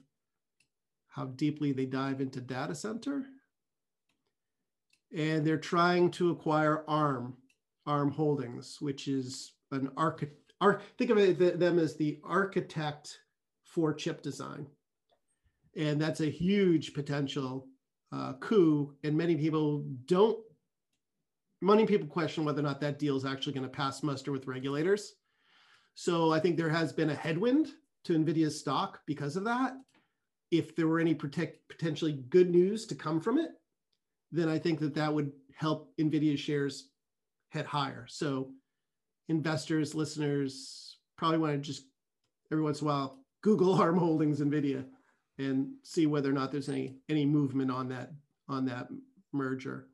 how 1.10 1.26
deeply 1.26 1.74
they 1.74 1.86
dive 1.86 2.22
into 2.22 2.40
data 2.40 2.74
center. 2.74 3.26
And 5.14 5.46
they're 5.46 5.58
trying 5.58 6.12
to 6.12 6.30
acquire 6.30 6.86
ARM, 6.88 7.36
Arm 7.86 8.12
Holdings, 8.12 8.78
which 8.80 9.08
is 9.08 9.54
an 9.72 9.90
architect. 9.98 10.38
Ar- 10.60 10.82
think 10.98 11.10
of 11.10 11.18
it, 11.18 11.60
them 11.60 11.80
as 11.80 11.96
the 11.96 12.20
architect 12.24 13.20
for 13.64 13.94
chip 13.94 14.22
design, 14.22 14.68
and 15.76 16.00
that's 16.00 16.22
a 16.22 16.30
huge 16.30 16.94
potential 16.94 17.68
uh, 18.12 18.34
coup. 18.34 18.96
And 19.04 19.18
many 19.18 19.36
people 19.36 19.86
don't. 20.06 20.38
Many 21.62 21.86
people 21.86 22.08
question 22.08 22.44
whether 22.44 22.60
or 22.60 22.64
not 22.64 22.82
that 22.82 23.00
deal 23.00 23.16
is 23.16 23.26
actually 23.26 23.54
going 23.54 23.66
to 23.66 23.70
pass 23.70 24.04
muster 24.04 24.32
with 24.32 24.48
regulators. 24.48 25.14
So 25.94 26.32
I 26.32 26.40
think 26.40 26.58
there 26.58 26.70
has 26.70 26.92
been 26.92 27.12
a 27.12 27.16
headwind 27.16 27.70
to 28.06 28.14
Nvidia's 28.14 28.60
stock 28.60 29.02
because 29.06 29.36
of 29.36 29.44
that. 29.44 29.74
If 30.50 30.76
there 30.76 30.88
were 30.88 31.00
any 31.00 31.14
protect, 31.14 31.68
potentially 31.70 32.24
good 32.30 32.50
news 32.50 32.86
to 32.88 32.96
come 32.96 33.22
from 33.22 33.38
it, 33.38 33.52
then 34.32 34.50
I 34.50 34.58
think 34.58 34.80
that 34.80 34.96
that 34.96 35.14
would 35.14 35.32
help 35.56 35.94
Nvidia 36.00 36.38
shares 36.38 36.91
head 37.52 37.66
higher. 37.66 38.06
So 38.10 38.52
investors, 39.30 39.96
listeners 39.96 40.98
probably 41.18 41.38
want 41.38 41.54
to 41.54 41.60
just 41.60 41.86
every 42.52 42.64
once 42.64 42.82
in 42.82 42.88
a 42.88 42.90
while 42.90 43.20
Google 43.42 43.74
ARM 43.82 43.98
Holdings 43.98 44.42
NVIDIA 44.42 44.86
and 45.38 45.70
see 45.84 46.06
whether 46.08 46.30
or 46.30 46.34
not 46.34 46.52
there's 46.52 46.70
any 46.70 46.96
any 47.10 47.26
movement 47.26 47.72
on 47.72 47.90
that 47.90 48.12
on 48.50 48.66
that 48.66 48.88
merger. 49.34 49.88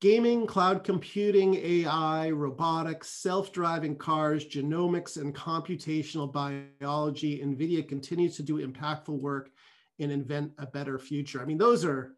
gaming, 0.00 0.46
cloud 0.46 0.84
computing, 0.84 1.54
AI, 1.54 2.30
robotics, 2.30 3.08
self-driving 3.08 3.96
cars, 3.96 4.44
genomics, 4.44 5.16
and 5.16 5.34
computational 5.34 6.30
biology. 6.30 7.40
NVIDIA 7.40 7.88
continues 7.88 8.36
to 8.36 8.42
do 8.42 8.66
impactful 8.66 9.18
work 9.18 9.50
and 9.98 10.12
invent 10.12 10.52
a 10.58 10.66
better 10.66 10.98
future. 10.98 11.40
I 11.40 11.46
mean, 11.46 11.58
those 11.58 11.84
are 11.84 12.16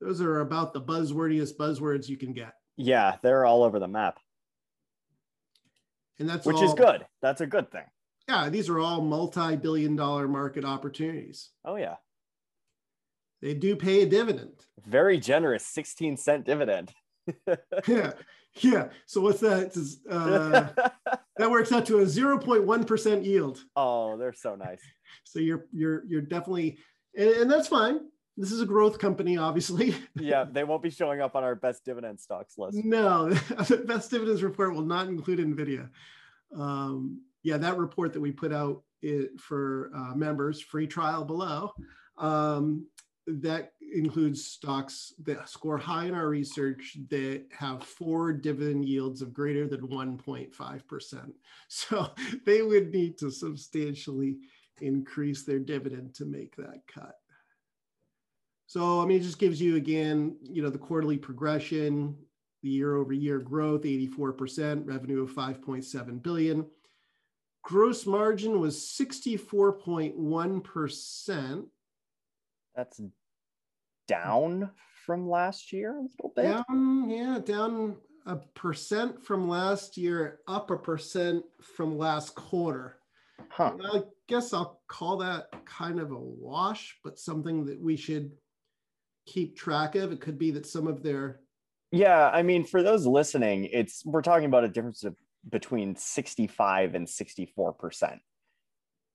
those 0.00 0.20
are 0.20 0.40
about 0.40 0.72
the 0.72 0.82
buzzwordiest 0.82 1.56
buzzwords 1.56 2.08
you 2.08 2.18
can 2.18 2.32
get. 2.32 2.57
Yeah, 2.78 3.16
they're 3.22 3.44
all 3.44 3.64
over 3.64 3.80
the 3.80 3.88
map. 3.88 4.18
And 6.18 6.28
that's 6.28 6.46
which 6.46 6.56
all, 6.56 6.64
is 6.64 6.74
good. 6.74 7.04
That's 7.20 7.40
a 7.40 7.46
good 7.46 7.70
thing. 7.70 7.84
Yeah, 8.28 8.48
these 8.48 8.68
are 8.68 8.78
all 8.78 9.00
multi-billion 9.00 9.96
dollar 9.96 10.28
market 10.28 10.64
opportunities. 10.64 11.50
Oh 11.64 11.76
yeah. 11.76 11.96
They 13.42 13.54
do 13.54 13.76
pay 13.76 14.02
a 14.02 14.06
dividend. 14.06 14.64
Very 14.86 15.18
generous 15.18 15.66
16 15.66 16.16
cent 16.16 16.44
dividend. 16.44 16.92
yeah. 17.86 18.12
Yeah. 18.60 18.88
So 19.06 19.20
what's 19.20 19.40
that? 19.40 19.76
Uh, 20.08 20.68
that 21.36 21.50
works 21.50 21.72
out 21.72 21.86
to 21.86 21.98
a 21.98 22.04
0.1% 22.04 23.24
yield. 23.24 23.60
Oh, 23.76 24.16
they're 24.16 24.32
so 24.32 24.54
nice. 24.54 24.82
So 25.24 25.40
you're 25.40 25.66
you're 25.72 26.04
you're 26.06 26.22
definitely 26.22 26.78
and, 27.16 27.30
and 27.30 27.50
that's 27.50 27.68
fine. 27.68 28.00
This 28.38 28.52
is 28.52 28.60
a 28.60 28.66
growth 28.66 29.00
company, 29.00 29.36
obviously. 29.36 29.96
yeah, 30.14 30.44
they 30.44 30.62
won't 30.62 30.82
be 30.82 30.90
showing 30.90 31.20
up 31.20 31.34
on 31.34 31.42
our 31.42 31.56
best 31.56 31.84
dividend 31.84 32.20
stocks 32.20 32.56
list. 32.56 32.84
No, 32.84 33.30
the 33.30 33.82
best 33.84 34.12
dividends 34.12 34.44
report 34.44 34.74
will 34.74 34.82
not 34.82 35.08
include 35.08 35.40
NVIDIA. 35.40 35.88
Um, 36.56 37.22
yeah, 37.42 37.56
that 37.56 37.76
report 37.76 38.12
that 38.12 38.20
we 38.20 38.30
put 38.30 38.52
out 38.52 38.82
it, 39.02 39.40
for 39.40 39.90
uh, 39.92 40.14
members, 40.14 40.60
free 40.60 40.86
trial 40.86 41.24
below, 41.24 41.72
um, 42.16 42.86
that 43.26 43.72
includes 43.92 44.46
stocks 44.46 45.14
that 45.24 45.48
score 45.48 45.76
high 45.76 46.06
in 46.06 46.14
our 46.14 46.28
research 46.28 46.96
that 47.10 47.44
have 47.50 47.82
four 47.82 48.32
dividend 48.32 48.84
yields 48.84 49.20
of 49.20 49.34
greater 49.34 49.66
than 49.66 49.80
1.5%. 49.88 51.32
So 51.70 52.10
they 52.46 52.62
would 52.62 52.92
need 52.92 53.18
to 53.18 53.30
substantially 53.30 54.38
increase 54.80 55.44
their 55.44 55.58
dividend 55.58 56.14
to 56.14 56.24
make 56.24 56.56
that 56.56 56.80
cut. 56.86 57.16
So, 58.68 59.00
I 59.00 59.06
mean, 59.06 59.16
it 59.16 59.22
just 59.22 59.38
gives 59.38 59.60
you 59.62 59.76
again, 59.76 60.36
you 60.42 60.62
know, 60.62 60.68
the 60.68 60.76
quarterly 60.76 61.16
progression, 61.16 62.14
the 62.62 62.68
year 62.68 62.96
over 62.96 63.14
year 63.14 63.38
growth, 63.38 63.80
84%, 63.82 64.86
revenue 64.86 65.22
of 65.22 65.32
5.7 65.32 66.22
billion. 66.22 66.66
Gross 67.62 68.04
margin 68.04 68.60
was 68.60 68.76
64.1%. 68.76 71.64
That's 72.76 73.00
down 74.06 74.70
from 75.06 75.30
last 75.30 75.72
year 75.72 75.96
a 75.96 76.02
little 76.02 76.34
bit. 76.36 76.42
Down, 76.42 77.08
yeah, 77.08 77.38
down 77.42 77.96
a 78.26 78.36
percent 78.36 79.24
from 79.24 79.48
last 79.48 79.96
year, 79.96 80.40
up 80.46 80.70
a 80.70 80.76
percent 80.76 81.42
from 81.74 81.96
last 81.96 82.34
quarter. 82.34 82.98
Huh. 83.48 83.78
I 83.94 84.02
guess 84.28 84.52
I'll 84.52 84.82
call 84.88 85.16
that 85.18 85.46
kind 85.64 86.00
of 86.00 86.10
a 86.10 86.18
wash, 86.18 86.98
but 87.02 87.18
something 87.18 87.64
that 87.64 87.80
we 87.80 87.96
should 87.96 88.30
keep 89.28 89.56
track 89.56 89.94
of. 89.94 90.12
It 90.12 90.20
could 90.20 90.38
be 90.38 90.50
that 90.52 90.66
some 90.66 90.86
of 90.86 91.02
their 91.02 91.40
yeah, 91.90 92.28
I 92.28 92.42
mean, 92.42 92.64
for 92.64 92.82
those 92.82 93.06
listening, 93.06 93.64
it's 93.72 94.04
we're 94.04 94.22
talking 94.22 94.44
about 94.44 94.64
a 94.64 94.68
difference 94.68 95.04
of 95.04 95.16
between 95.48 95.96
65 95.96 96.94
and 96.94 97.08
64 97.08 97.72
percent. 97.72 98.20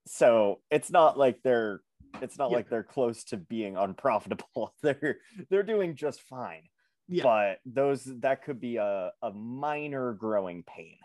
So 0.08 0.60
it's 0.72 0.91
not 0.91 1.17
like 1.17 1.41
they're 1.43 1.82
it's 2.22 2.38
not 2.38 2.50
yeah. 2.50 2.58
like 2.58 2.70
they're 2.70 2.84
close 2.84 3.24
to 3.25 3.38
being 3.38 3.77
unprofitable. 3.77 4.74
they're 4.82 5.17
they're 5.50 5.63
doing 5.63 5.96
just 5.96 6.22
fine. 6.22 6.63
Yeah. 7.08 7.24
But 7.24 7.60
those 7.65 8.05
that 8.22 8.43
could 8.43 8.60
be 8.60 8.77
a, 8.77 9.12
a 9.22 9.32
minor 9.32 10.13
growing 10.13 10.63
pain. 10.63 10.98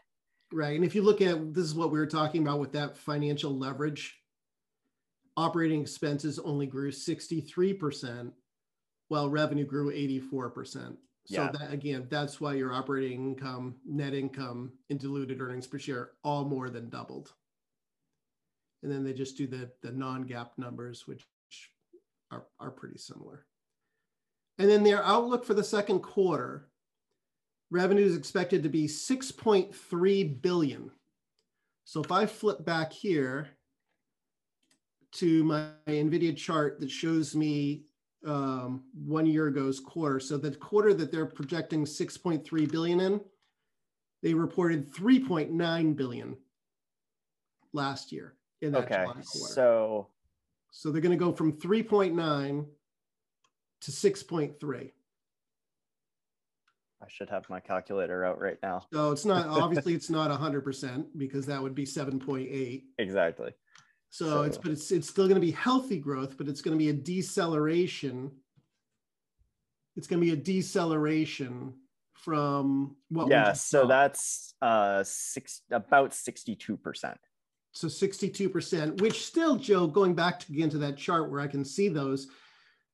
Right. 0.53 0.77
And 0.77 0.85
if 0.85 0.95
you 0.95 1.03
look 1.03 1.21
at 1.21 1.53
this 1.53 1.65
is 1.65 1.75
what 1.75 1.91
we 1.91 1.99
were 1.99 2.07
talking 2.07 2.43
about 2.43 2.61
with 2.61 2.73
that 2.73 2.97
financial 2.97 3.55
leverage, 3.55 4.17
operating 5.37 5.83
expenses 5.83 6.39
only 6.39 6.67
grew 6.67 6.91
63%, 6.91 8.33
while 9.09 9.29
revenue 9.29 9.65
grew 9.65 9.93
84%. 9.93 10.97
So 11.27 11.43
yeah. 11.43 11.51
that 11.53 11.73
again, 11.73 12.07
that's 12.09 12.41
why 12.41 12.55
your 12.55 12.73
operating 12.73 13.29
income, 13.29 13.75
net 13.87 14.15
income, 14.15 14.73
and 14.89 14.99
diluted 14.99 15.41
earnings 15.41 15.67
per 15.67 15.79
share 15.79 16.13
all 16.25 16.45
more 16.45 16.71
than 16.71 16.89
doubled. 16.89 17.33
And 18.83 18.91
then 18.91 19.05
they 19.05 19.13
just 19.13 19.37
do 19.37 19.47
the, 19.47 19.71
the 19.83 19.93
non-GAAP 19.93 20.51
numbers, 20.57 21.07
which 21.07 21.27
are, 22.31 22.47
are 22.61 22.71
pretty 22.71 22.97
similar. 22.97 23.45
And 24.59 24.71
then 24.71 24.83
their 24.83 25.05
outlook 25.05 25.45
for 25.45 25.55
the 25.55 25.65
second 25.65 26.01
quarter, 26.01 26.69
revenue 27.71 28.05
is 28.05 28.17
expected 28.17 28.63
to 28.63 28.69
be 28.69 28.87
6.3 28.87 30.43
billion. 30.43 30.91
So 31.85 32.03
if 32.03 32.11
I 32.11 32.27
flip 32.27 32.65
back 32.65 32.93
here 32.93 33.49
to 35.13 35.45
my 35.45 35.71
NVIDIA 35.87 36.37
chart 36.37 36.81
that 36.81 36.91
shows 36.91 37.35
me 37.35 37.85
um, 38.27 38.85
one 38.93 39.27
year 39.27 39.49
ago's 39.49 39.81
quarter. 39.81 40.21
So 40.21 40.37
the 40.37 40.53
quarter 40.53 40.95
that 40.95 41.13
they're 41.13 41.27
projecting 41.27 41.85
6.3 41.85 42.71
billion 42.71 43.01
in, 43.01 43.21
they 44.23 44.35
reported 44.35 44.93
3.9 44.93 45.97
billion 45.97 46.37
last 47.73 48.13
year 48.13 48.35
in 48.61 48.73
that 48.73 48.85
okay. 48.85 49.05
quarter. 49.05 49.23
So 49.23 50.09
so 50.71 50.91
they're 50.91 51.01
going 51.01 51.19
to 51.19 51.25
go 51.25 51.33
from 51.33 51.53
3.9 51.55 52.67
to 53.81 53.91
6.3. 53.91 54.91
I 57.01 57.07
should 57.09 57.31
have 57.31 57.49
my 57.49 57.61
calculator 57.61 58.25
out 58.25 58.41
right 58.41 58.59
now. 58.63 58.85
So 58.93 59.13
it's 59.13 59.25
not 59.25 59.47
obviously 59.49 59.95
it's 59.95 60.11
not 60.11 60.31
100% 60.31 61.07
because 61.17 61.47
that 61.47 61.63
would 61.63 61.75
be 61.75 61.87
7.8. 61.87 62.83
Exactly. 62.99 63.53
So, 64.11 64.27
so 64.27 64.43
it's 64.43 64.59
but 64.59 64.73
it's 64.73 64.91
it's 64.91 65.09
still 65.09 65.27
going 65.27 65.41
to 65.41 65.47
be 65.47 65.51
healthy 65.51 65.99
growth, 65.99 66.37
but 66.39 66.49
it's 66.49 66.63
going 66.63 66.77
to 66.77 66.79
be 66.79 66.91
a 66.91 66.95
deceleration. 66.95 68.31
It's 69.97 70.07
going 70.07 70.21
to 70.21 70.27
be 70.27 70.33
a 70.33 70.37
deceleration 70.37 71.75
from 72.19 72.97
what 73.11 73.29
yeah 73.29 73.53
so 73.53 73.87
that's 73.87 74.55
uh 74.61 75.03
six 75.05 75.63
about 75.71 76.13
62 76.13 76.77
percent. 76.77 77.19
So 77.73 77.87
62 77.87 78.49
percent 78.49 79.01
which 79.01 79.25
still 79.25 79.57
joe 79.57 79.87
going 79.87 80.15
back 80.15 80.41
to, 80.41 80.53
again 80.53 80.71
to 80.71 80.79
that 80.79 80.97
chart 80.97 81.31
where 81.31 81.41
i 81.41 81.47
can 81.47 81.65
see 81.65 81.89
those 81.89 82.27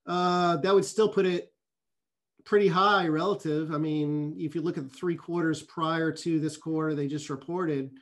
uh 0.07 0.59
that 0.59 0.74
would 0.74 0.85
still 0.85 1.09
put 1.09 1.24
it 1.24 1.55
pretty 2.44 2.68
high 2.68 3.09
relative. 3.09 3.72
I 3.72 3.79
mean 3.79 4.37
if 4.38 4.55
you 4.55 4.61
look 4.61 4.77
at 4.77 4.85
the 4.85 4.94
three 4.94 5.16
quarters 5.16 5.62
prior 5.62 6.12
to 6.12 6.38
this 6.38 6.57
quarter 6.57 6.94
they 6.94 7.07
just 7.07 7.31
reported 7.31 7.92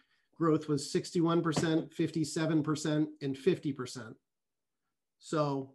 growth 0.43 0.67
was 0.67 0.93
61%, 0.93 1.95
57%, 1.95 3.07
and 3.23 3.37
50%. 3.37 4.15
So 5.21 5.71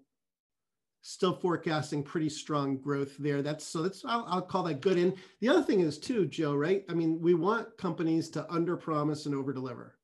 still 1.02 1.32
forecasting 1.32 2.04
pretty 2.04 2.28
strong 2.28 2.76
growth 2.76 3.16
there. 3.18 3.42
That's 3.42 3.66
so 3.66 3.82
that's 3.82 4.04
I'll, 4.04 4.26
I'll, 4.28 4.42
call 4.42 4.64
that 4.64 4.82
good. 4.82 4.98
And 4.98 5.14
the 5.40 5.48
other 5.48 5.64
thing 5.64 5.80
is 5.80 5.98
too, 5.98 6.26
Joe, 6.26 6.54
right? 6.54 6.84
I 6.90 6.94
mean, 6.94 7.22
we 7.22 7.34
want 7.34 7.78
companies 7.78 8.30
to 8.32 8.46
under 8.52 8.76
promise 8.76 9.26
and 9.26 9.34
over 9.34 9.54
deliver. 9.54 9.96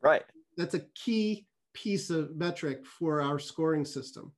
Right. 0.00 0.22
That's 0.56 0.74
a 0.74 0.86
key 0.94 1.48
piece 1.74 2.08
of 2.08 2.36
metric 2.36 2.86
for 2.86 3.20
our 3.20 3.40
scoring 3.40 3.84
system 3.84 4.30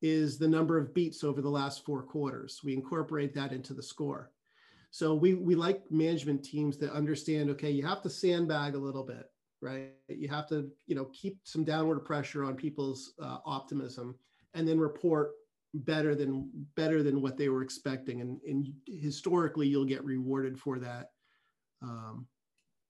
is 0.00 0.38
the 0.38 0.48
number 0.48 0.78
of 0.78 0.94
beats 0.94 1.22
over 1.22 1.42
the 1.42 1.50
last 1.50 1.84
four 1.84 2.02
quarters. 2.02 2.60
We 2.64 2.72
incorporate 2.72 3.34
that 3.34 3.52
into 3.52 3.74
the 3.74 3.82
score. 3.82 4.30
So 4.92 5.14
we 5.14 5.32
we 5.34 5.54
like 5.54 5.90
management 5.90 6.44
teams 6.44 6.76
that 6.78 6.92
understand. 6.92 7.48
Okay, 7.50 7.70
you 7.70 7.84
have 7.84 8.02
to 8.02 8.10
sandbag 8.10 8.74
a 8.74 8.78
little 8.78 9.02
bit, 9.02 9.24
right? 9.62 9.92
You 10.06 10.28
have 10.28 10.46
to 10.50 10.70
you 10.86 10.94
know 10.94 11.06
keep 11.06 11.38
some 11.44 11.64
downward 11.64 12.00
pressure 12.00 12.44
on 12.44 12.56
people's 12.56 13.14
uh, 13.20 13.38
optimism, 13.46 14.14
and 14.52 14.68
then 14.68 14.78
report 14.78 15.30
better 15.72 16.14
than 16.14 16.50
better 16.76 17.02
than 17.02 17.22
what 17.22 17.38
they 17.38 17.48
were 17.48 17.62
expecting. 17.62 18.20
And, 18.20 18.38
and 18.46 18.70
historically, 18.86 19.66
you'll 19.66 19.86
get 19.86 20.04
rewarded 20.04 20.60
for 20.60 20.78
that. 20.80 21.08
Um, 21.80 22.26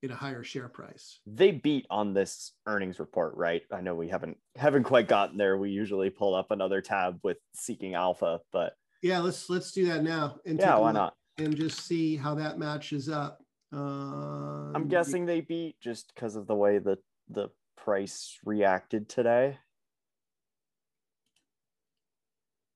in 0.02 0.10
a 0.10 0.16
higher 0.16 0.42
share 0.42 0.68
price. 0.68 1.20
They 1.26 1.52
beat 1.52 1.86
on 1.88 2.12
this 2.12 2.54
earnings 2.66 2.98
report, 2.98 3.36
right? 3.36 3.62
I 3.72 3.80
know 3.80 3.94
we 3.94 4.08
haven't 4.08 4.36
haven't 4.56 4.82
quite 4.82 5.06
gotten 5.06 5.38
there. 5.38 5.56
We 5.56 5.70
usually 5.70 6.10
pull 6.10 6.34
up 6.34 6.50
another 6.50 6.80
tab 6.80 7.20
with 7.22 7.36
seeking 7.54 7.94
alpha, 7.94 8.40
but 8.52 8.72
yeah, 9.00 9.20
let's 9.20 9.48
let's 9.48 9.70
do 9.70 9.86
that 9.86 10.02
now. 10.02 10.40
And 10.44 10.58
yeah, 10.58 10.76
why 10.76 10.90
not? 10.90 11.14
And 11.38 11.56
just 11.56 11.86
see 11.86 12.16
how 12.16 12.34
that 12.34 12.58
matches 12.58 13.08
up. 13.08 13.42
Uh, 13.72 14.72
I'm 14.74 14.88
guessing 14.88 15.24
they 15.24 15.40
beat 15.40 15.80
just 15.80 16.12
because 16.14 16.36
of 16.36 16.46
the 16.46 16.54
way 16.54 16.78
that 16.78 16.98
the 17.28 17.48
price 17.76 18.38
reacted 18.44 19.08
today. 19.08 19.58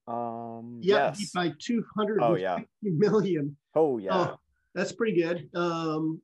Um, 0.08 0.80
yeah, 0.82 1.14
yes. 1.18 1.32
by 1.34 1.52
250 1.58 2.22
oh, 2.22 2.36
yeah. 2.36 2.58
million. 2.82 3.56
Oh, 3.74 3.98
yeah. 3.98 4.14
Oh, 4.14 4.36
that's 4.74 4.92
pretty 4.92 5.20
good. 5.20 5.48
Um, 5.54 6.20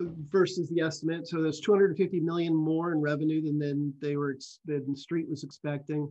versus 0.00 0.68
the 0.68 0.80
estimate. 0.80 1.26
So 1.26 1.42
there's 1.42 1.60
250 1.60 2.20
million 2.20 2.54
more 2.54 2.92
in 2.92 3.00
revenue 3.00 3.42
than 3.42 3.58
than 3.58 3.94
they 4.00 4.16
were 4.16 4.36
than 4.66 4.84
the 4.88 4.96
street 4.96 5.28
was 5.28 5.44
expecting. 5.44 6.08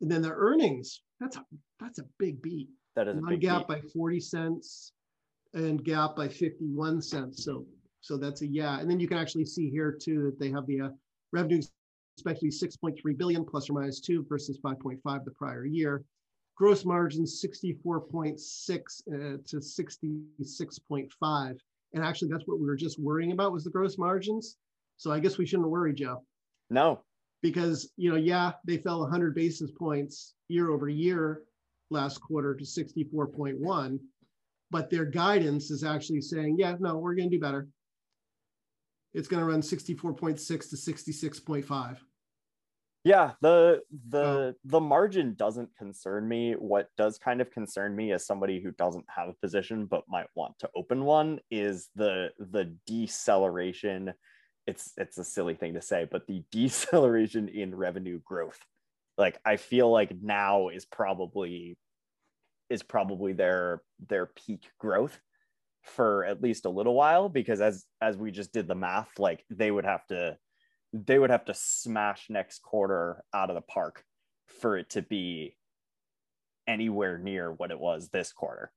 And 0.00 0.10
then 0.10 0.22
the 0.22 0.32
earnings, 0.32 1.02
that's 1.20 1.36
a 1.36 1.44
that's 1.80 2.00
a 2.00 2.04
big 2.18 2.42
beat. 2.42 2.68
That 2.96 3.08
is 3.08 3.18
a 3.18 3.22
big 3.28 3.42
gap 3.42 3.68
by 3.68 3.80
40 3.92 4.20
cents 4.20 4.92
and 5.56 5.82
GAAP 5.82 6.14
by 6.14 6.28
51 6.28 7.02
cents. 7.02 7.44
So, 7.44 7.66
so 8.00 8.16
that's 8.16 8.42
a 8.42 8.46
yeah. 8.46 8.78
And 8.78 8.88
then 8.88 9.00
you 9.00 9.08
can 9.08 9.18
actually 9.18 9.46
see 9.46 9.68
here 9.70 9.90
too 9.90 10.22
that 10.24 10.38
they 10.38 10.50
have 10.50 10.66
the 10.66 10.82
uh, 10.82 10.90
revenue 11.32 11.60
expected 12.16 12.52
to 12.52 12.60
be 12.60 12.94
6.3 12.94 13.18
billion 13.18 13.44
plus 13.44 13.68
or 13.68 13.72
minus 13.72 14.00
two 14.00 14.24
versus 14.28 14.60
5.5 14.64 15.24
the 15.24 15.32
prior 15.32 15.64
year. 15.64 16.04
Gross 16.56 16.84
margins 16.84 17.44
64.6 17.44 18.38
uh, 19.08 19.38
to 19.46 19.56
66.5. 19.56 21.58
And 21.94 22.04
actually, 22.04 22.30
that's 22.30 22.46
what 22.46 22.60
we 22.60 22.66
were 22.66 22.76
just 22.76 23.00
worrying 23.00 23.32
about 23.32 23.52
was 23.52 23.64
the 23.64 23.70
gross 23.70 23.98
margins. 23.98 24.56
So 24.98 25.12
I 25.12 25.20
guess 25.20 25.38
we 25.38 25.46
shouldn't 25.46 25.68
worry, 25.68 25.92
Joe. 25.92 26.22
No, 26.70 27.02
because 27.42 27.90
you 27.96 28.10
know, 28.10 28.16
yeah, 28.16 28.52
they 28.64 28.78
fell 28.78 29.00
100 29.00 29.34
basis 29.34 29.70
points 29.70 30.34
year 30.48 30.70
over 30.70 30.88
year 30.88 31.42
last 31.90 32.18
quarter 32.18 32.54
to 32.54 32.64
64.1, 32.64 33.98
but 34.70 34.90
their 34.90 35.04
guidance 35.04 35.70
is 35.70 35.84
actually 35.84 36.20
saying, 36.20 36.56
yeah, 36.58 36.74
no, 36.78 36.96
we're 36.96 37.14
going 37.14 37.30
to 37.30 37.36
do 37.36 37.40
better. 37.40 37.68
It's 39.14 39.28
going 39.28 39.40
to 39.40 39.46
run 39.46 39.62
64.6 39.62 40.36
to 40.46 40.76
66.5. 40.76 41.98
Yeah, 43.06 43.34
the 43.40 43.82
the 44.08 44.18
oh. 44.18 44.54
the 44.64 44.80
margin 44.80 45.34
doesn't 45.34 45.68
concern 45.78 46.26
me. 46.26 46.54
What 46.54 46.88
does 46.96 47.18
kind 47.18 47.40
of 47.40 47.52
concern 47.52 47.94
me 47.94 48.10
as 48.10 48.26
somebody 48.26 48.60
who 48.60 48.72
doesn't 48.72 49.04
have 49.14 49.28
a 49.28 49.32
position 49.34 49.86
but 49.86 50.02
might 50.08 50.26
want 50.34 50.58
to 50.58 50.70
open 50.74 51.04
one 51.04 51.38
is 51.48 51.88
the 51.94 52.30
the 52.40 52.74
deceleration. 52.84 54.12
It's 54.66 54.92
it's 54.96 55.18
a 55.18 55.24
silly 55.24 55.54
thing 55.54 55.74
to 55.74 55.82
say, 55.82 56.08
but 56.10 56.26
the 56.26 56.42
deceleration 56.50 57.48
in 57.48 57.76
revenue 57.76 58.18
growth. 58.24 58.58
Like 59.16 59.38
I 59.44 59.56
feel 59.56 59.88
like 59.88 60.10
now 60.20 60.70
is 60.70 60.84
probably 60.84 61.78
is 62.70 62.82
probably 62.82 63.32
their 63.32 63.82
their 64.08 64.26
peak 64.26 64.70
growth 64.78 65.18
for 65.82 66.24
at 66.24 66.42
least 66.42 66.64
a 66.64 66.70
little 66.70 66.94
while 66.94 67.28
because 67.28 67.60
as 67.60 67.84
as 68.00 68.16
we 68.16 68.30
just 68.30 68.52
did 68.52 68.66
the 68.66 68.74
math 68.74 69.18
like 69.18 69.44
they 69.50 69.70
would 69.70 69.84
have 69.84 70.04
to 70.06 70.36
they 70.92 71.18
would 71.18 71.30
have 71.30 71.44
to 71.44 71.54
smash 71.54 72.26
next 72.28 72.60
quarter 72.60 73.22
out 73.32 73.50
of 73.50 73.54
the 73.56 73.62
park 73.62 74.04
for 74.60 74.76
it 74.76 74.90
to 74.90 75.02
be 75.02 75.56
anywhere 76.66 77.18
near 77.18 77.52
what 77.52 77.70
it 77.70 77.78
was 77.78 78.08
this 78.08 78.32
quarter 78.32 78.72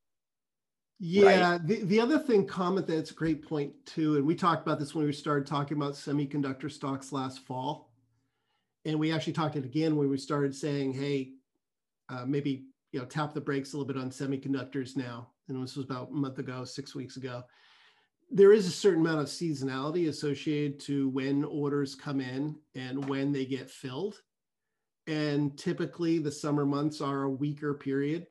yeah 0.99 1.51
right? 1.53 1.67
the, 1.67 1.83
the 1.85 1.99
other 1.99 2.19
thing 2.19 2.45
comment 2.45 2.85
that's 2.85 3.11
a 3.11 3.15
great 3.15 3.47
point 3.47 3.73
too 3.85 4.17
and 4.17 4.25
we 4.25 4.35
talked 4.35 4.65
about 4.65 4.79
this 4.79 4.93
when 4.93 5.05
we 5.05 5.13
started 5.13 5.47
talking 5.47 5.77
about 5.77 5.93
semiconductor 5.93 6.71
stocks 6.71 7.11
last 7.11 7.39
fall 7.39 7.91
and 8.85 8.99
we 8.99 9.11
actually 9.11 9.33
talked 9.33 9.55
it 9.55 9.65
again 9.65 9.95
when 9.95 10.09
we 10.09 10.17
started 10.17 10.53
saying 10.53 10.93
hey 10.93 11.31
uh, 12.09 12.25
maybe 12.25 12.65
you 12.91 12.99
know 12.99 13.05
tap 13.05 13.33
the 13.33 13.41
brakes 13.41 13.73
a 13.73 13.77
little 13.77 13.91
bit 13.91 14.01
on 14.01 14.09
semiconductors 14.09 14.95
now 14.95 15.29
and 15.49 15.63
this 15.63 15.75
was 15.75 15.85
about 15.85 16.09
a 16.09 16.13
month 16.13 16.39
ago 16.39 16.63
six 16.63 16.95
weeks 16.95 17.17
ago. 17.17 17.43
There 18.31 18.53
is 18.53 18.67
a 18.67 18.71
certain 18.71 19.01
amount 19.01 19.21
of 19.21 19.27
seasonality 19.27 20.07
associated 20.07 20.79
to 20.81 21.09
when 21.09 21.43
orders 21.43 21.95
come 21.95 22.21
in 22.21 22.55
and 22.75 23.09
when 23.09 23.31
they 23.31 23.45
get 23.45 23.71
filled. 23.71 24.21
And 25.07 25.57
typically 25.57 26.19
the 26.19 26.31
summer 26.31 26.65
months 26.65 27.01
are 27.01 27.23
a 27.23 27.29
weaker 27.29 27.73
period 27.73 28.27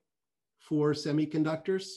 for 0.61 0.93
semiconductors 0.93 1.89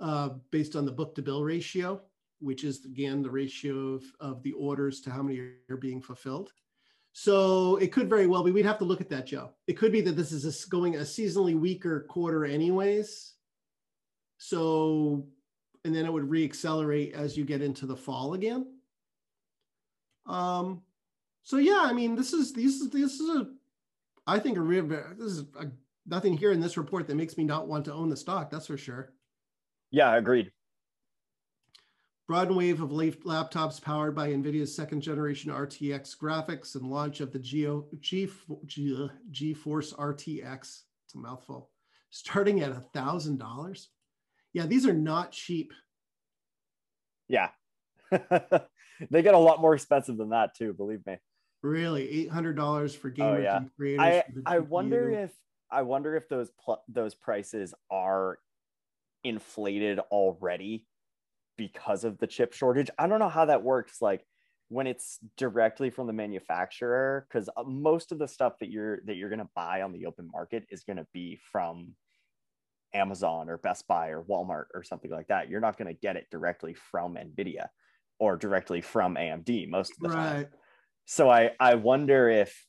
uh, 0.00 0.30
based 0.50 0.74
on 0.74 0.84
the 0.84 0.92
book 0.92 1.14
to 1.14 1.22
bill 1.22 1.44
ratio 1.44 2.00
which 2.40 2.64
is 2.64 2.84
again 2.84 3.22
the 3.22 3.30
ratio 3.30 3.94
of, 3.94 4.02
of 4.20 4.42
the 4.42 4.52
orders 4.52 5.00
to 5.00 5.10
how 5.10 5.22
many 5.22 5.38
are 5.70 5.76
being 5.76 6.02
fulfilled 6.02 6.52
so 7.16 7.76
it 7.76 7.92
could 7.92 8.10
very 8.10 8.26
well 8.26 8.42
be, 8.42 8.50
we'd 8.50 8.66
have 8.66 8.78
to 8.78 8.84
look 8.84 9.00
at 9.00 9.08
that, 9.10 9.26
Joe. 9.26 9.52
It 9.68 9.74
could 9.74 9.92
be 9.92 10.00
that 10.00 10.16
this 10.16 10.32
is 10.32 10.44
a, 10.44 10.68
going 10.68 10.96
a 10.96 10.98
seasonally 10.98 11.58
weaker 11.58 12.00
quarter, 12.08 12.44
anyways. 12.44 13.34
So, 14.38 15.24
and 15.84 15.94
then 15.94 16.06
it 16.06 16.12
would 16.12 16.28
reaccelerate 16.28 17.12
as 17.12 17.36
you 17.36 17.44
get 17.44 17.62
into 17.62 17.86
the 17.86 17.96
fall 17.96 18.34
again. 18.34 18.66
Um, 20.26 20.82
so 21.44 21.58
yeah, 21.58 21.82
I 21.84 21.92
mean, 21.92 22.16
this 22.16 22.32
is 22.32 22.52
this 22.52 22.80
is 22.80 22.90
this 22.90 23.20
is 23.20 23.36
a, 23.36 23.46
I 24.26 24.40
think 24.40 24.58
a 24.58 24.60
real 24.60 24.84
this 24.84 25.20
is 25.20 25.44
a, 25.56 25.66
nothing 26.06 26.36
here 26.36 26.50
in 26.50 26.60
this 26.60 26.76
report 26.76 27.06
that 27.06 27.14
makes 27.14 27.36
me 27.36 27.44
not 27.44 27.68
want 27.68 27.84
to 27.84 27.92
own 27.92 28.08
the 28.08 28.16
stock. 28.16 28.50
That's 28.50 28.66
for 28.66 28.76
sure. 28.76 29.12
Yeah, 29.92 30.16
agreed 30.16 30.50
broad 32.26 32.50
wave 32.50 32.80
of 32.80 32.90
laptops 32.90 33.82
powered 33.82 34.14
by 34.14 34.30
NVIDIA's 34.30 34.74
second 34.74 35.02
generation 35.02 35.50
RTX 35.50 36.16
graphics 36.16 36.74
and 36.74 36.90
launch 36.90 37.20
of 37.20 37.32
the 37.32 37.38
Geo, 37.38 37.86
G, 38.00 38.28
G, 38.64 38.96
uh, 38.96 39.08
GeForce 39.30 39.94
RTX. 39.94 40.82
It's 41.04 41.14
a 41.14 41.18
mouthful. 41.18 41.70
Starting 42.10 42.60
at 42.60 42.70
a 42.70 42.84
$1,000. 42.94 43.86
Yeah, 44.52 44.66
these 44.66 44.86
are 44.86 44.94
not 44.94 45.32
cheap. 45.32 45.72
Yeah. 47.28 47.50
they 48.10 49.22
get 49.22 49.34
a 49.34 49.38
lot 49.38 49.60
more 49.60 49.74
expensive 49.74 50.16
than 50.16 50.30
that 50.30 50.54
too, 50.54 50.72
believe 50.72 51.04
me. 51.06 51.16
Really, 51.62 52.28
$800 52.30 52.96
for 52.96 53.10
gamers 53.10 53.38
oh, 53.38 53.42
yeah. 53.42 53.56
and 53.56 53.70
creators. 53.74 54.00
I, 54.46 54.56
I 54.56 54.58
wonder 54.60 55.10
if 55.10 55.32
I 55.70 55.82
wonder 55.82 56.14
if 56.14 56.28
those 56.28 56.50
pl- 56.62 56.84
those 56.88 57.14
prices 57.14 57.74
are 57.90 58.38
inflated 59.24 59.98
already 59.98 60.86
because 61.56 62.04
of 62.04 62.18
the 62.18 62.26
chip 62.26 62.52
shortage. 62.52 62.90
I 62.98 63.06
don't 63.06 63.18
know 63.18 63.28
how 63.28 63.46
that 63.46 63.62
works. 63.62 64.00
Like 64.00 64.24
when 64.68 64.86
it's 64.86 65.18
directly 65.36 65.90
from 65.90 66.06
the 66.06 66.12
manufacturer, 66.12 67.26
because 67.28 67.48
uh, 67.56 67.62
most 67.64 68.12
of 68.12 68.18
the 68.18 68.28
stuff 68.28 68.58
that 68.60 68.70
you're 68.70 69.00
that 69.06 69.16
you're 69.16 69.30
gonna 69.30 69.48
buy 69.54 69.82
on 69.82 69.92
the 69.92 70.06
open 70.06 70.28
market 70.32 70.66
is 70.70 70.84
gonna 70.84 71.06
be 71.12 71.38
from 71.52 71.94
Amazon 72.92 73.48
or 73.48 73.58
Best 73.58 73.86
Buy 73.86 74.08
or 74.08 74.22
Walmart 74.22 74.66
or 74.74 74.82
something 74.82 75.10
like 75.10 75.28
that. 75.28 75.48
You're 75.48 75.60
not 75.60 75.76
gonna 75.76 75.94
get 75.94 76.16
it 76.16 76.26
directly 76.30 76.74
from 76.74 77.16
Nvidia 77.16 77.68
or 78.18 78.36
directly 78.36 78.80
from 78.80 79.16
AMD 79.16 79.68
most 79.68 79.92
of 79.92 79.98
the 80.00 80.08
right. 80.08 80.16
time. 80.16 80.46
So 81.04 81.30
I 81.30 81.52
I 81.60 81.74
wonder 81.74 82.28
if 82.28 82.66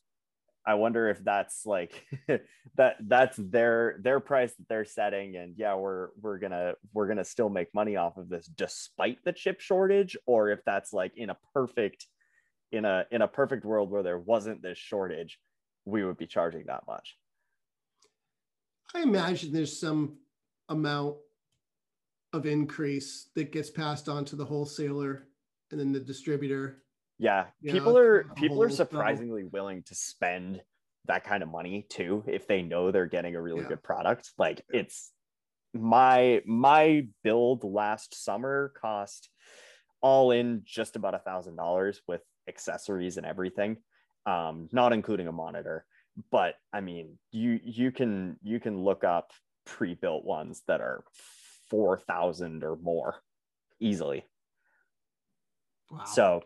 I 0.66 0.74
wonder 0.74 1.08
if 1.08 1.22
that's 1.22 1.64
like 1.64 2.04
that 2.76 2.96
that's 3.00 3.36
their 3.36 3.98
their 4.02 4.18
price 4.20 4.52
that 4.54 4.68
they're 4.68 4.84
setting 4.84 5.36
and 5.36 5.54
yeah 5.56 5.76
we're 5.76 6.08
we're 6.20 6.38
gonna 6.38 6.74
we're 6.92 7.06
gonna 7.06 7.24
still 7.24 7.48
make 7.48 7.72
money 7.72 7.96
off 7.96 8.16
of 8.16 8.28
this 8.28 8.46
despite 8.46 9.18
the 9.24 9.32
chip 9.32 9.60
shortage 9.60 10.16
or 10.26 10.50
if 10.50 10.60
that's 10.66 10.92
like 10.92 11.12
in 11.16 11.30
a 11.30 11.36
perfect 11.54 12.06
in 12.72 12.84
a 12.84 13.04
in 13.12 13.22
a 13.22 13.28
perfect 13.28 13.64
world 13.64 13.90
where 13.90 14.02
there 14.02 14.18
wasn't 14.18 14.60
this 14.60 14.76
shortage 14.76 15.38
we 15.84 16.04
would 16.04 16.18
be 16.18 16.26
charging 16.26 16.64
that 16.66 16.82
much. 16.86 17.16
I 18.94 19.02
imagine 19.02 19.52
there's 19.52 19.78
some 19.78 20.18
amount 20.68 21.16
of 22.32 22.44
increase 22.44 23.30
that 23.34 23.52
gets 23.52 23.70
passed 23.70 24.08
on 24.08 24.24
to 24.26 24.36
the 24.36 24.44
wholesaler 24.44 25.28
and 25.70 25.80
then 25.80 25.92
the 25.92 26.00
distributor 26.00 26.82
yeah, 27.18 27.46
people 27.64 27.96
are 27.96 28.24
people 28.36 28.62
are 28.62 28.70
surprisingly 28.70 29.44
willing 29.44 29.82
to 29.84 29.94
spend 29.94 30.60
that 31.06 31.24
kind 31.24 31.42
of 31.42 31.48
money 31.48 31.86
too 31.88 32.24
if 32.26 32.46
they 32.46 32.62
know 32.62 32.90
they're 32.90 33.06
getting 33.06 33.34
a 33.36 33.42
really 33.42 33.62
yeah. 33.62 33.68
good 33.68 33.82
product. 33.82 34.30
Like 34.38 34.62
it's 34.68 35.12
my 35.72 36.42
my 36.46 37.06
build 37.22 37.64
last 37.64 38.22
summer 38.22 38.72
cost 38.80 39.30
all 40.02 40.30
in 40.30 40.62
just 40.64 40.96
about 40.96 41.14
a 41.14 41.18
thousand 41.18 41.56
dollars 41.56 42.00
with 42.06 42.20
accessories 42.48 43.16
and 43.16 43.26
everything, 43.26 43.78
um, 44.26 44.68
not 44.72 44.92
including 44.92 45.26
a 45.26 45.32
monitor. 45.32 45.84
But 46.30 46.54
I 46.72 46.80
mean, 46.80 47.18
you 47.32 47.60
you 47.64 47.92
can 47.92 48.36
you 48.42 48.60
can 48.60 48.82
look 48.82 49.04
up 49.04 49.32
pre-built 49.64 50.24
ones 50.24 50.62
that 50.68 50.80
are 50.80 51.02
four 51.70 51.98
thousand 51.98 52.62
or 52.62 52.76
more 52.76 53.16
easily. 53.80 54.24
Wow. 55.90 56.04
So 56.04 56.42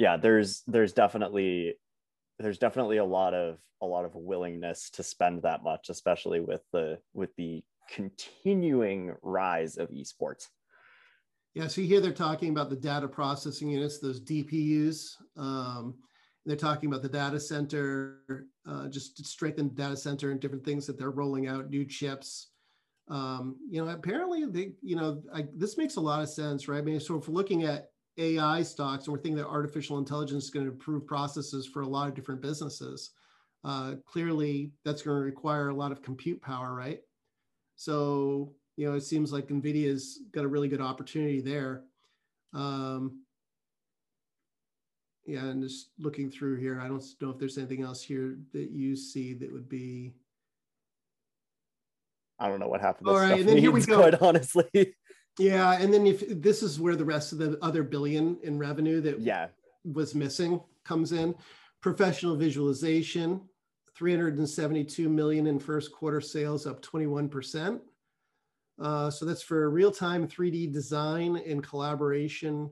yeah 0.00 0.16
there's 0.16 0.62
there's 0.66 0.94
definitely 0.94 1.74
there's 2.38 2.58
definitely 2.58 2.96
a 2.96 3.04
lot 3.04 3.34
of 3.34 3.58
a 3.82 3.86
lot 3.86 4.06
of 4.06 4.14
willingness 4.14 4.88
to 4.88 5.02
spend 5.02 5.42
that 5.42 5.62
much 5.62 5.90
especially 5.90 6.40
with 6.40 6.62
the 6.72 6.98
with 7.12 7.36
the 7.36 7.62
continuing 7.94 9.14
rise 9.22 9.76
of 9.76 9.90
esports. 9.90 10.46
Yeah 11.54 11.66
so 11.66 11.82
here 11.82 12.00
they're 12.00 12.12
talking 12.12 12.48
about 12.48 12.70
the 12.70 12.76
data 12.76 13.08
processing 13.08 13.68
units 13.68 13.98
those 13.98 14.22
dpus 14.22 15.16
um, 15.36 15.94
they're 16.46 16.56
talking 16.56 16.88
about 16.88 17.02
the 17.02 17.08
data 17.08 17.38
center 17.38 18.46
uh, 18.66 18.88
just 18.88 19.18
to 19.18 19.24
strengthen 19.24 19.68
the 19.68 19.74
data 19.74 19.96
center 19.96 20.30
and 20.30 20.40
different 20.40 20.64
things 20.64 20.86
that 20.86 20.98
they're 20.98 21.10
rolling 21.10 21.46
out 21.46 21.68
new 21.68 21.84
chips. 21.84 22.52
Um, 23.08 23.56
you 23.68 23.84
know 23.84 23.90
apparently 23.90 24.46
they 24.46 24.72
you 24.80 24.96
know 24.96 25.22
I, 25.34 25.46
this 25.54 25.76
makes 25.76 25.96
a 25.96 26.00
lot 26.00 26.22
of 26.22 26.30
sense 26.30 26.68
right? 26.68 26.78
I 26.78 26.82
mean 26.82 27.00
so 27.00 27.18
if 27.18 27.28
we're 27.28 27.34
looking 27.34 27.64
at 27.64 27.90
AI 28.18 28.62
stocks, 28.62 29.04
and 29.04 29.12
we're 29.12 29.20
thinking 29.20 29.36
that 29.36 29.46
artificial 29.46 29.98
intelligence 29.98 30.44
is 30.44 30.50
going 30.50 30.66
to 30.66 30.72
improve 30.72 31.06
processes 31.06 31.66
for 31.66 31.82
a 31.82 31.88
lot 31.88 32.08
of 32.08 32.14
different 32.14 32.40
businesses. 32.40 33.10
Uh, 33.64 33.94
clearly, 34.06 34.72
that's 34.84 35.02
going 35.02 35.16
to 35.16 35.22
require 35.22 35.68
a 35.68 35.74
lot 35.74 35.92
of 35.92 36.02
compute 36.02 36.40
power, 36.40 36.74
right? 36.74 37.00
So, 37.76 38.52
you 38.76 38.86
know, 38.88 38.94
it 38.94 39.02
seems 39.02 39.32
like 39.32 39.48
NVIDIA's 39.48 40.20
got 40.32 40.44
a 40.44 40.48
really 40.48 40.68
good 40.68 40.80
opportunity 40.80 41.40
there. 41.40 41.84
Um, 42.52 43.22
yeah, 45.26 45.44
and 45.44 45.62
just 45.62 45.90
looking 45.98 46.30
through 46.30 46.56
here, 46.56 46.80
I 46.80 46.88
don't 46.88 47.04
know 47.20 47.30
if 47.30 47.38
there's 47.38 47.58
anything 47.58 47.82
else 47.82 48.02
here 48.02 48.38
that 48.52 48.70
you 48.70 48.96
see 48.96 49.34
that 49.34 49.52
would 49.52 49.68
be. 49.68 50.14
I 52.38 52.48
don't 52.48 52.58
know 52.58 52.68
what 52.68 52.80
happened. 52.80 53.08
All 53.08 53.18
right, 53.18 53.38
and 53.38 53.48
then 53.48 53.58
here 53.58 53.70
we 53.70 53.82
go. 53.82 53.98
Quite 53.98 54.20
honestly. 54.22 54.64
Yeah, 55.38 55.80
and 55.80 55.92
then 55.92 56.06
if 56.06 56.22
this 56.42 56.62
is 56.62 56.78
where 56.80 56.96
the 56.96 57.04
rest 57.04 57.32
of 57.32 57.38
the 57.38 57.58
other 57.62 57.82
billion 57.82 58.38
in 58.42 58.58
revenue 58.58 59.00
that 59.02 59.20
Yeah. 59.20 59.48
was 59.84 60.14
missing 60.14 60.60
comes 60.84 61.12
in. 61.12 61.34
Professional 61.80 62.36
visualization, 62.36 63.48
372 63.94 65.08
million 65.08 65.46
in 65.46 65.58
first 65.58 65.92
quarter 65.92 66.20
sales, 66.20 66.66
up 66.66 66.82
21%. 66.82 67.80
Uh, 68.78 69.10
so 69.10 69.24
that's 69.26 69.42
for 69.42 69.68
real-time 69.70 70.26
3D 70.26 70.66
design 70.66 71.36
and 71.36 71.62
collaboration. 71.62 72.70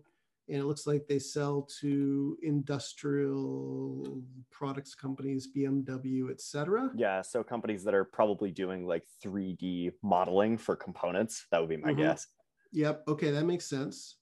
And 0.50 0.56
it 0.56 0.64
looks 0.64 0.86
like 0.86 1.06
they 1.06 1.18
sell 1.18 1.68
to 1.80 2.38
industrial 2.42 4.22
products 4.50 4.94
companies, 4.94 5.46
BMW, 5.54 6.30
et 6.30 6.40
cetera. 6.40 6.90
Yeah. 6.94 7.20
So 7.20 7.44
companies 7.44 7.84
that 7.84 7.92
are 7.94 8.04
probably 8.04 8.50
doing 8.50 8.86
like 8.86 9.04
3D 9.22 9.92
modeling 10.02 10.56
for 10.56 10.74
components. 10.76 11.46
That 11.50 11.60
would 11.60 11.68
be 11.68 11.76
my 11.76 11.92
Mhm. 11.92 11.98
guess. 11.98 12.26
Yep. 12.72 13.04
Okay, 13.08 13.30
that 13.30 13.44
makes 13.44 13.64
sense. 13.64 14.16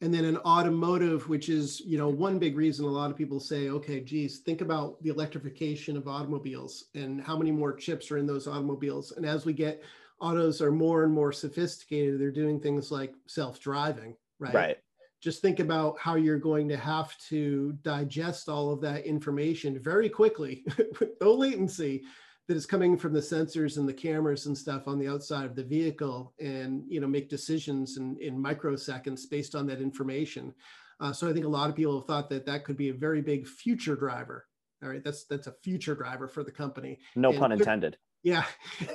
And 0.00 0.12
then 0.12 0.24
an 0.24 0.38
automotive, 0.38 1.28
which 1.28 1.48
is 1.48 1.80
you 1.80 1.96
know 1.96 2.08
one 2.08 2.38
big 2.38 2.56
reason 2.56 2.84
a 2.84 2.88
lot 2.88 3.10
of 3.10 3.16
people 3.16 3.38
say, 3.38 3.68
okay, 3.68 4.00
geez, 4.00 4.38
think 4.38 4.60
about 4.60 5.00
the 5.02 5.10
electrification 5.10 5.96
of 5.96 6.08
automobiles 6.08 6.86
and 6.94 7.22
how 7.22 7.36
many 7.36 7.52
more 7.52 7.72
chips 7.72 8.10
are 8.10 8.18
in 8.18 8.26
those 8.26 8.48
automobiles. 8.48 9.12
And 9.12 9.24
as 9.24 9.44
we 9.44 9.52
get 9.52 9.82
autos 10.20 10.60
are 10.60 10.72
more 10.72 11.04
and 11.04 11.12
more 11.12 11.32
sophisticated, 11.32 12.20
they're 12.20 12.30
doing 12.30 12.60
things 12.60 12.90
like 12.90 13.14
self-driving, 13.26 14.16
right? 14.38 14.54
Right. 14.54 14.78
Just 15.20 15.40
think 15.40 15.60
about 15.60 15.98
how 16.00 16.16
you're 16.16 16.38
going 16.38 16.68
to 16.68 16.76
have 16.76 17.16
to 17.28 17.72
digest 17.82 18.48
all 18.48 18.72
of 18.72 18.80
that 18.80 19.06
information 19.06 19.78
very 19.78 20.08
quickly, 20.08 20.64
with 20.98 21.10
no 21.20 21.32
latency, 21.32 22.02
that 22.48 22.56
is 22.56 22.66
coming 22.66 22.96
from 22.96 23.12
the 23.12 23.20
sensors 23.20 23.76
and 23.76 23.88
the 23.88 23.92
cameras 23.92 24.46
and 24.46 24.56
stuff 24.56 24.88
on 24.88 24.98
the 24.98 25.08
outside 25.08 25.44
of 25.46 25.54
the 25.54 25.64
vehicle 25.64 26.34
and 26.40 26.82
you 26.88 27.00
know 27.00 27.06
make 27.06 27.28
decisions 27.28 27.96
in, 27.96 28.16
in 28.20 28.42
microseconds 28.42 29.22
based 29.30 29.54
on 29.54 29.66
that 29.66 29.80
information. 29.80 30.52
Uh, 31.00 31.12
so 31.12 31.28
i 31.28 31.32
think 31.32 31.46
a 31.46 31.48
lot 31.48 31.68
of 31.70 31.76
people 31.76 31.98
have 31.98 32.06
thought 32.06 32.28
that 32.28 32.46
that 32.46 32.64
could 32.64 32.76
be 32.76 32.88
a 32.88 32.94
very 32.94 33.20
big 33.22 33.46
future 33.46 33.96
driver. 33.96 34.46
All 34.82 34.88
right 34.88 35.02
that's 35.04 35.24
that's 35.24 35.46
a 35.46 35.54
future 35.62 35.94
driver 35.94 36.28
for 36.28 36.42
the 36.42 36.50
company. 36.50 36.98
No 37.14 37.30
And 37.30 37.38
pun 37.38 37.52
intended. 37.52 37.96
yeah. 38.22 38.44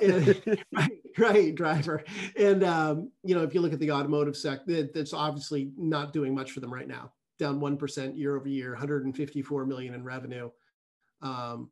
Right, 0.72 0.90
right 1.18 1.54
driver. 1.54 2.04
And 2.36 2.62
um, 2.64 3.10
you 3.24 3.34
know 3.34 3.42
if 3.42 3.54
you 3.54 3.60
look 3.60 3.72
at 3.72 3.80
the 3.80 3.90
automotive 3.92 4.36
sector 4.36 4.88
that's 4.94 5.14
obviously 5.14 5.72
not 5.76 6.12
doing 6.12 6.34
much 6.34 6.52
for 6.52 6.60
them 6.60 6.72
right 6.72 6.88
now. 6.88 7.12
Down 7.38 7.60
1% 7.60 8.18
year 8.18 8.36
over 8.36 8.48
year 8.48 8.70
154 8.72 9.64
million 9.64 9.94
in 9.94 10.04
revenue. 10.04 10.50
Um, 11.22 11.70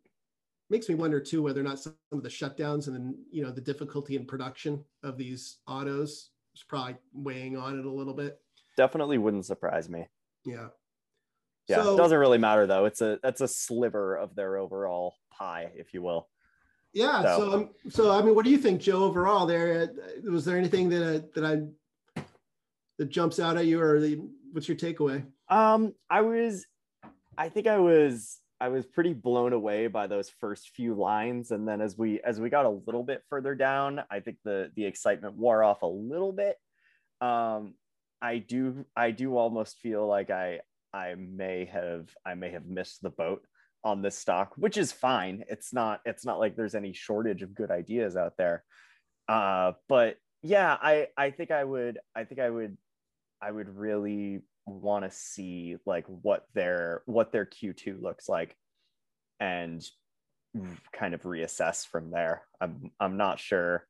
makes 0.70 0.88
me 0.88 0.94
wonder 0.94 1.20
too 1.20 1.42
whether 1.42 1.60
or 1.60 1.64
not 1.64 1.78
some 1.78 1.94
of 2.12 2.22
the 2.22 2.28
shutdowns 2.28 2.86
and 2.86 2.96
then 2.96 3.14
you 3.30 3.42
know 3.42 3.50
the 3.50 3.60
difficulty 3.60 4.16
in 4.16 4.24
production 4.26 4.82
of 5.02 5.16
these 5.16 5.58
autos 5.66 6.30
is 6.54 6.62
probably 6.68 6.96
weighing 7.12 7.56
on 7.56 7.78
it 7.78 7.84
a 7.84 7.90
little 7.90 8.14
bit 8.14 8.40
Definitely 8.76 9.16
wouldn't 9.18 9.46
surprise 9.46 9.88
me. 9.88 10.06
yeah 10.44 10.68
Yeah. 11.68 11.82
So- 11.82 11.94
it 11.94 11.96
doesn't 11.96 12.18
really 12.18 12.38
matter 12.38 12.66
though. 12.66 12.84
It's 12.84 13.00
a 13.00 13.18
that's 13.22 13.40
a 13.40 13.48
sliver 13.48 14.16
of 14.16 14.34
their 14.34 14.56
overall 14.58 15.14
pie, 15.32 15.72
if 15.76 15.94
you 15.94 16.02
will. 16.02 16.28
yeah 16.92 17.22
So- 17.22 17.38
so 17.38 17.52
um, 17.54 17.70
so 17.90 18.10
i 18.10 18.22
mean 18.22 18.34
what 18.34 18.44
do 18.44 18.50
you 18.50 18.58
think 18.58 18.80
joe 18.80 19.02
overall 19.04 19.46
there 19.46 19.82
uh, 19.82 20.30
was 20.30 20.44
there 20.44 20.56
anything 20.58 20.88
that 20.90 21.02
uh, 21.16 21.20
that 21.34 21.44
i 21.44 22.22
that 22.98 23.10
jumps 23.10 23.38
out 23.38 23.56
at 23.58 23.66
you 23.66 23.78
or 23.80 24.00
the, 24.00 24.18
what's 24.52 24.68
your 24.68 24.76
takeaway 24.76 25.24
Um, 25.48 25.94
I 26.08 26.22
was, 26.22 26.66
I 27.38 27.50
think 27.50 27.66
I 27.66 27.76
was, 27.78 28.38
I 28.60 28.68
was 28.68 28.86
pretty 28.86 29.12
blown 29.12 29.52
away 29.52 29.86
by 29.86 30.06
those 30.06 30.30
first 30.30 30.70
few 30.70 30.94
lines, 30.94 31.50
and 31.50 31.68
then 31.68 31.80
as 31.80 31.96
we 31.98 32.20
as 32.22 32.40
we 32.40 32.48
got 32.48 32.64
a 32.64 32.70
little 32.70 33.02
bit 33.02 33.22
further 33.28 33.54
down, 33.54 34.02
I 34.10 34.20
think 34.20 34.38
the 34.44 34.70
the 34.74 34.86
excitement 34.86 35.36
wore 35.36 35.62
off 35.62 35.82
a 35.82 35.86
little 35.86 36.32
bit. 36.32 36.56
Um, 37.20 37.74
I 38.22 38.38
do, 38.38 38.86
I 38.96 39.10
do 39.10 39.36
almost 39.36 39.78
feel 39.80 40.06
like 40.06 40.30
I 40.30 40.60
I 40.92 41.14
may 41.16 41.66
have 41.66 42.08
I 42.24 42.34
may 42.34 42.50
have 42.50 42.66
missed 42.66 43.02
the 43.02 43.10
boat 43.10 43.46
on 43.84 44.02
this 44.02 44.18
stock, 44.18 44.54
which 44.56 44.76
is 44.76 44.90
fine. 44.90 45.44
It's 45.48 45.72
not 45.72 46.00
it's 46.06 46.24
not 46.24 46.38
like 46.38 46.56
there's 46.56 46.74
any 46.74 46.92
shortage 46.92 47.42
of 47.42 47.54
good 47.54 47.70
ideas 47.70 48.16
out 48.16 48.36
there. 48.38 48.64
Uh, 49.28 49.72
but 49.88 50.16
yeah, 50.42 50.76
I 50.80 51.08
I 51.16 51.30
think 51.30 51.50
I 51.50 51.62
would 51.62 51.98
I 52.14 52.24
think 52.24 52.40
I 52.40 52.48
would 52.48 52.78
I 53.40 53.50
would 53.50 53.68
really 53.68 54.40
want 54.66 55.04
to 55.04 55.10
see 55.10 55.76
like 55.86 56.04
what 56.06 56.44
their 56.54 57.02
what 57.06 57.32
their 57.32 57.46
Q2 57.46 58.02
looks 58.02 58.28
like 58.28 58.56
and 59.40 59.84
kind 60.92 61.14
of 61.14 61.22
reassess 61.22 61.86
from 61.86 62.10
there. 62.10 62.42
I'm 62.60 62.90
I'm 62.98 63.16
not 63.16 63.38
sure 63.38 63.86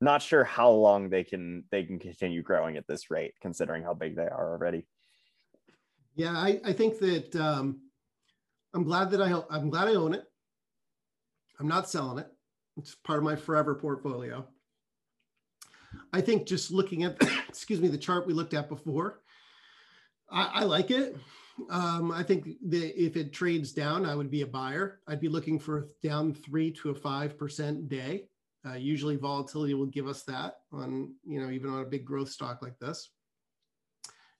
not 0.00 0.22
sure 0.22 0.44
how 0.44 0.70
long 0.70 1.10
they 1.10 1.24
can 1.24 1.64
they 1.70 1.82
can 1.82 1.98
continue 1.98 2.42
growing 2.42 2.76
at 2.76 2.86
this 2.86 3.10
rate 3.10 3.34
considering 3.40 3.82
how 3.82 3.94
big 3.94 4.16
they 4.16 4.22
are 4.22 4.52
already. 4.52 4.86
yeah 6.14 6.32
i, 6.32 6.60
I 6.64 6.72
think 6.72 6.98
that 7.00 7.34
um, 7.36 7.80
i'm 8.74 8.84
glad 8.84 9.10
that 9.10 9.20
i 9.20 9.40
i'm 9.50 9.70
glad 9.70 9.88
i 9.88 9.94
own 9.94 10.14
it 10.14 10.24
i'm 11.58 11.68
not 11.68 11.90
selling 11.90 12.18
it 12.18 12.28
it's 12.76 12.94
part 12.94 13.18
of 13.18 13.24
my 13.24 13.36
forever 13.36 13.74
portfolio 13.74 14.46
i 16.12 16.20
think 16.20 16.46
just 16.46 16.70
looking 16.70 17.04
at 17.04 17.16
excuse 17.48 17.80
me 17.80 17.88
the 17.88 17.98
chart 17.98 18.26
we 18.26 18.34
looked 18.34 18.54
at 18.54 18.68
before 18.68 19.20
i, 20.30 20.60
I 20.60 20.64
like 20.64 20.90
it 20.90 21.16
um, 21.70 22.10
i 22.12 22.22
think 22.22 22.44
that 22.68 23.00
if 23.00 23.16
it 23.16 23.32
trades 23.32 23.72
down 23.72 24.06
i 24.06 24.14
would 24.14 24.30
be 24.30 24.42
a 24.42 24.46
buyer 24.46 25.00
i'd 25.08 25.20
be 25.20 25.28
looking 25.28 25.58
for 25.58 25.88
down 26.02 26.32
three 26.32 26.70
to 26.72 26.90
a 26.90 26.94
five 26.94 27.38
percent 27.38 27.88
day 27.88 28.24
uh, 28.68 28.74
usually 28.74 29.16
volatility 29.16 29.74
will 29.74 29.86
give 29.86 30.06
us 30.06 30.22
that 30.24 30.58
on 30.72 31.14
you 31.24 31.40
know 31.40 31.50
even 31.50 31.70
on 31.70 31.82
a 31.82 31.86
big 31.86 32.04
growth 32.04 32.28
stock 32.28 32.60
like 32.62 32.78
this 32.78 33.10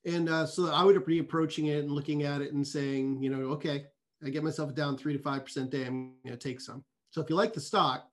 and 0.04 0.28
uh, 0.28 0.46
so 0.46 0.72
I 0.72 0.84
would 0.84 1.04
be 1.04 1.18
approaching 1.18 1.66
it 1.66 1.80
and 1.80 1.92
looking 1.92 2.22
at 2.22 2.40
it 2.40 2.52
and 2.52 2.66
saying, 2.66 3.22
you 3.22 3.30
know, 3.30 3.48
okay, 3.52 3.86
I 4.24 4.30
get 4.30 4.42
myself 4.42 4.74
down 4.74 4.96
three 4.96 5.12
to 5.12 5.18
five 5.18 5.44
percent 5.44 5.70
day. 5.70 5.84
I'm 5.84 6.14
going 6.24 6.36
to 6.36 6.48
take 6.48 6.60
some. 6.60 6.84
So 7.10 7.20
if 7.20 7.28
you 7.28 7.36
like 7.36 7.52
the 7.52 7.60
stock, 7.60 8.08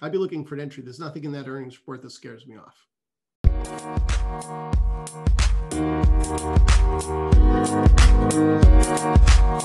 I'd 0.00 0.12
be 0.12 0.18
looking 0.18 0.44
for 0.44 0.54
an 0.54 0.60
entry. 0.60 0.82
There's 0.82 0.98
nothing 0.98 1.24
in 1.24 1.32
that 1.32 1.48
earnings 1.48 1.78
report 1.78 2.02
that 2.02 2.10
scares 2.10 2.46
me 2.46 2.56
off. 2.56 2.76
Thank 5.72 6.06